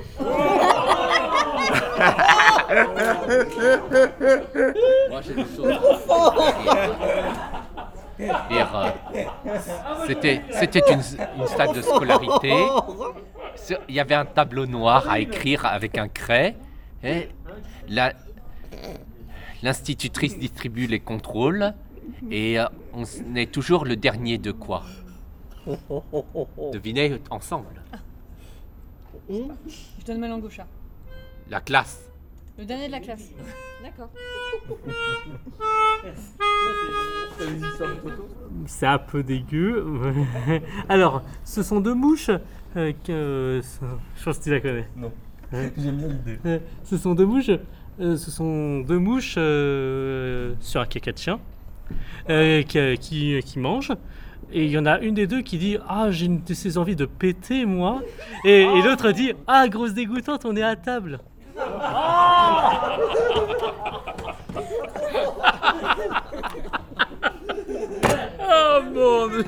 [5.10, 5.80] Moi, j'ai des choses.
[8.20, 9.24] Dire, euh,
[10.08, 11.02] C'était, c'était une,
[11.40, 12.54] une salle de scolarité.
[13.56, 16.56] Sur- Il y avait un tableau noir à écrire avec un craie.
[17.04, 17.30] Et
[17.88, 18.14] la-
[19.64, 21.74] l'institutrice distribue les contrôles.
[22.30, 23.04] Et euh, on
[23.36, 24.84] est toujours le dernier de quoi?
[26.74, 27.68] Devinez ensemble.
[29.30, 30.68] Je donne ma langue au chat.
[31.50, 32.10] La classe.
[32.58, 33.30] Le dernier de la classe.
[33.84, 34.10] D'accord.
[38.68, 39.86] C'est un peu dégueu.
[40.90, 42.30] Alors, ce sont deux mouches.
[42.78, 43.62] euh, que,
[44.18, 44.88] je pense que tu la connais.
[44.96, 45.12] Non.
[45.78, 46.62] J'aime bien l'idée.
[46.84, 47.50] Ce sont deux mouches.
[48.00, 51.40] euh, ce sont deux mouches euh, sur un caca de chien
[52.30, 53.92] euh, qui, qui, qui mangent.
[54.54, 56.78] Et il y en a une des deux qui dit Ah, j'ai une de ces
[56.78, 58.02] envies de péter, moi.
[58.46, 61.20] Et, et l'autre dit Ah, grosse dégoûtante, on est à table.
[68.54, 69.46] Oh mon dieu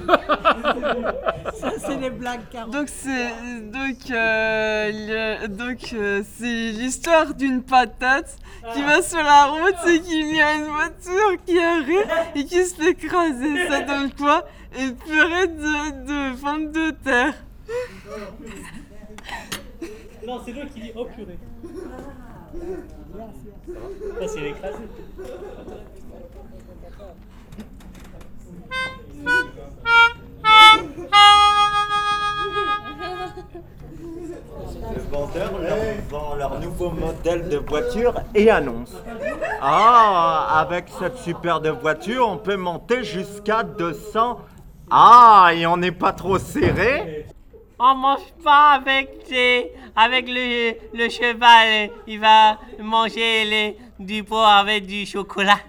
[1.56, 2.72] Ça, c'est les blagues, Caro.
[2.72, 3.30] Donc c'est
[3.72, 4.92] donc euh,
[5.42, 8.38] le- donc euh, c'est l'histoire d'une patate
[8.74, 12.66] qui va sur la route et qu'il y a une voiture qui arrive et qui
[12.66, 13.68] se fait écraser.
[13.70, 14.46] Ça donne quoi?
[14.80, 17.34] Une purée de, de pommes de terre.
[20.26, 21.38] Non, c'est l'autre qui dit Oh purée.
[24.20, 24.84] Ça, c'est écrasé.
[36.64, 38.94] Nouveau modèle de voiture et annonce
[39.62, 44.40] Ah, avec cette superbe voiture, on peut monter jusqu'à 200.
[44.90, 47.26] Ah, et on n'est pas trop serré
[47.80, 51.90] On mange pas avec les, avec le, le cheval.
[52.08, 55.60] Il va manger les, du pot avec du chocolat.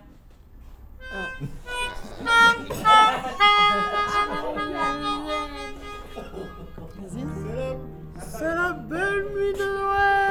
[8.19, 10.24] C'est la belle nuit de Noël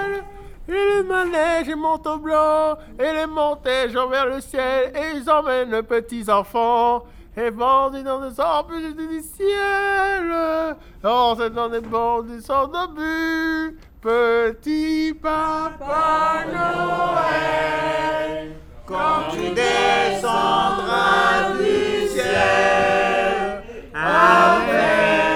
[0.67, 5.71] Et le manège est manteau blanc Et les montèges envers le ciel Et ils emmènent
[5.71, 7.03] les petits enfants.
[7.35, 10.75] Et vendent dans des arbres du ciel.
[11.03, 18.51] Oh, c'est dans des bandes du sang d'obus Petit papa Noël
[18.85, 23.63] Quand tu descendras du ciel
[23.95, 25.32] Avec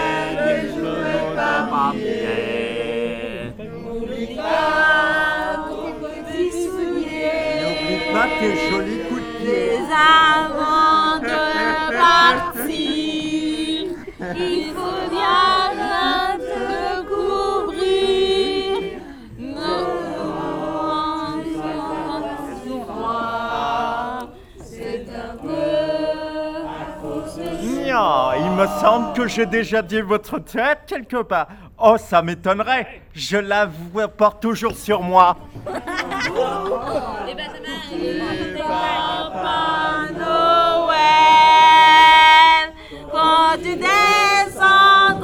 [8.39, 11.37] Tes jolis coups de pied avant de
[11.97, 12.75] partir,
[14.35, 18.67] il faut bien te couvrir.
[19.39, 19.87] Nos
[24.63, 25.69] c'est un peu
[26.67, 27.49] à cause de
[27.85, 31.47] Nya, il me semble que j'ai déjà dit votre tête quelque part.
[31.79, 33.01] Oh, ça m'étonnerait.
[33.13, 35.37] Je la vois- porte toujours sur moi.
[38.57, 41.03] Papa Noël,
[43.11, 45.17] quand tu descendras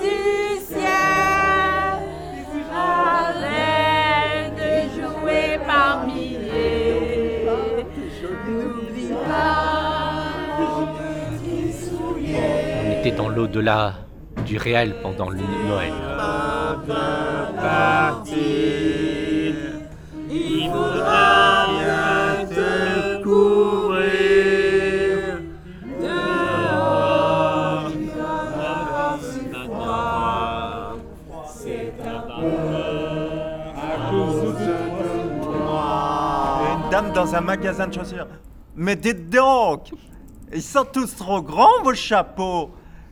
[0.00, 2.00] du ciel,
[2.72, 7.44] avec des jouets par milliers,
[8.48, 9.64] n'oublie pas.
[12.86, 13.94] On était dans l'au-delà
[14.46, 15.92] du réel pendant le Noël.
[20.30, 24.06] Il faudra bien te couvrir
[26.00, 27.90] dehors.
[31.48, 32.46] C'est un peu
[33.76, 34.74] à cause de
[36.72, 38.28] Une dame dans un magasin de chaussures.
[38.76, 39.90] Mais dites donc,
[40.52, 42.70] ils sont tous trop grands vos chapeaux.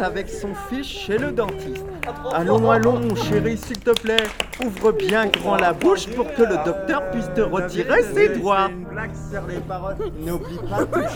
[0.00, 1.84] avec son fils chez le dentiste.
[2.32, 4.24] Allons, allons, chérie, s'il te plaît.
[4.64, 8.68] Ouvre bien grand la bouche pour que le docteur puisse te retirer ses doigts.
[8.70, 9.96] une blague sur les paroles.
[10.20, 11.06] N'oublie pas tes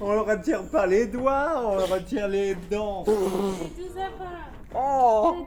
[0.00, 3.04] On ne retire pas les doigts, on retire les dents.
[4.74, 5.46] Oh